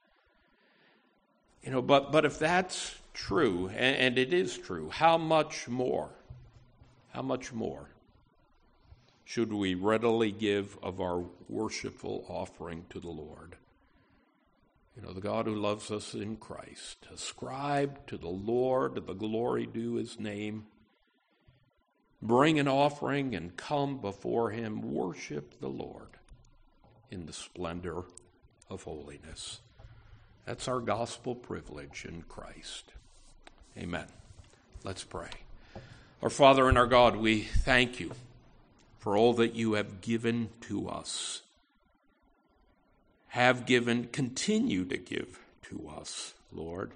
You 1.63 1.71
know, 1.71 1.81
but, 1.81 2.11
but 2.11 2.25
if 2.25 2.39
that's 2.39 2.95
true, 3.13 3.67
and, 3.69 3.95
and 3.97 4.17
it 4.17 4.33
is 4.33 4.57
true, 4.57 4.89
how 4.89 5.17
much 5.17 5.67
more? 5.67 6.09
How 7.13 7.21
much 7.21 7.51
more 7.51 7.89
should 9.29 9.53
we 9.53 9.75
readily 9.75 10.31
give 10.31 10.75
of 10.81 10.99
our 10.99 11.23
worshipful 11.47 12.25
offering 12.27 12.83
to 12.89 12.99
the 12.99 13.11
Lord? 13.11 13.57
You 14.95 15.03
know, 15.03 15.13
the 15.13 15.21
God 15.21 15.45
who 15.45 15.53
loves 15.53 15.91
us 15.91 16.15
in 16.15 16.37
Christ. 16.37 17.05
Ascribe 17.13 18.07
to 18.07 18.17
the 18.17 18.27
Lord 18.27 18.95
the 18.95 19.13
glory 19.13 19.67
due 19.67 19.93
his 19.93 20.19
name 20.19 20.65
bring 22.23 22.59
an 22.59 22.67
offering 22.67 23.35
and 23.35 23.55
come 23.55 23.99
before 23.99 24.49
him, 24.49 24.93
worship 24.93 25.59
the 25.61 25.69
Lord 25.69 26.17
in 27.11 27.27
the 27.27 27.31
splendor 27.31 28.01
of 28.67 28.81
holiness. 28.81 29.59
That's 30.47 30.67
our 30.67 30.79
gospel 30.79 31.35
privilege 31.35 32.03
in 32.09 32.23
Christ. 32.23 32.93
Amen. 33.77 34.07
Let's 34.83 35.03
pray. 35.03 35.29
Our 36.23 36.31
Father 36.31 36.67
and 36.67 36.79
our 36.79 36.87
God, 36.87 37.15
we 37.15 37.41
thank 37.41 37.99
you 37.99 38.11
for 38.99 39.17
all 39.17 39.33
that 39.33 39.55
you 39.55 39.73
have 39.73 40.01
given 40.01 40.49
to 40.61 40.89
us, 40.89 41.41
have 43.29 43.65
given, 43.65 44.05
continue 44.05 44.85
to 44.85 44.97
give 44.97 45.39
to 45.63 45.89
us, 45.97 46.33
Lord. 46.51 46.91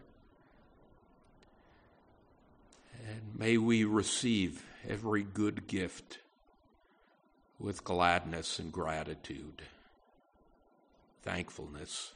And 3.07 3.21
may 3.37 3.57
we 3.57 3.83
receive 3.83 4.63
every 4.87 5.23
good 5.23 5.67
gift 5.67 6.19
with 7.59 7.83
gladness 7.83 8.59
and 8.59 8.71
gratitude, 8.71 9.61
thankfulness. 11.23 12.11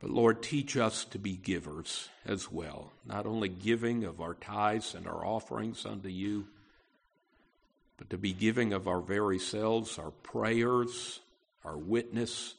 But 0.00 0.10
Lord, 0.10 0.42
teach 0.42 0.76
us 0.76 1.04
to 1.06 1.18
be 1.18 1.32
givers 1.36 2.08
as 2.24 2.50
well, 2.50 2.92
not 3.06 3.26
only 3.26 3.48
giving 3.48 4.04
of 4.04 4.20
our 4.20 4.34
tithes 4.34 4.94
and 4.94 5.06
our 5.06 5.24
offerings 5.24 5.84
unto 5.84 6.08
you, 6.08 6.46
but 7.96 8.10
to 8.10 8.18
be 8.18 8.32
giving 8.32 8.72
of 8.72 8.88
our 8.88 9.00
very 9.00 9.38
selves, 9.38 9.98
our 9.98 10.10
prayers, 10.10 11.20
our 11.64 11.76
witness, 11.78 12.54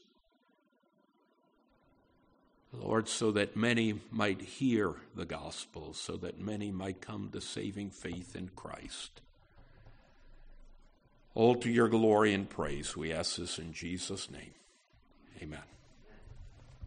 Lord, 2.73 3.07
so 3.07 3.31
that 3.31 3.55
many 3.55 4.01
might 4.11 4.41
hear 4.41 4.95
the 5.15 5.25
gospel, 5.25 5.93
so 5.93 6.17
that 6.17 6.39
many 6.39 6.71
might 6.71 7.01
come 7.01 7.29
to 7.31 7.41
saving 7.41 7.91
faith 7.91 8.35
in 8.35 8.49
Christ. 8.55 9.21
All 11.33 11.55
to 11.55 11.69
your 11.69 11.89
glory 11.89 12.33
and 12.33 12.49
praise, 12.49 12.95
we 12.95 13.11
ask 13.11 13.37
this 13.37 13.59
in 13.59 13.73
Jesus' 13.73 14.29
name. 14.31 14.53
Amen. 15.41 15.74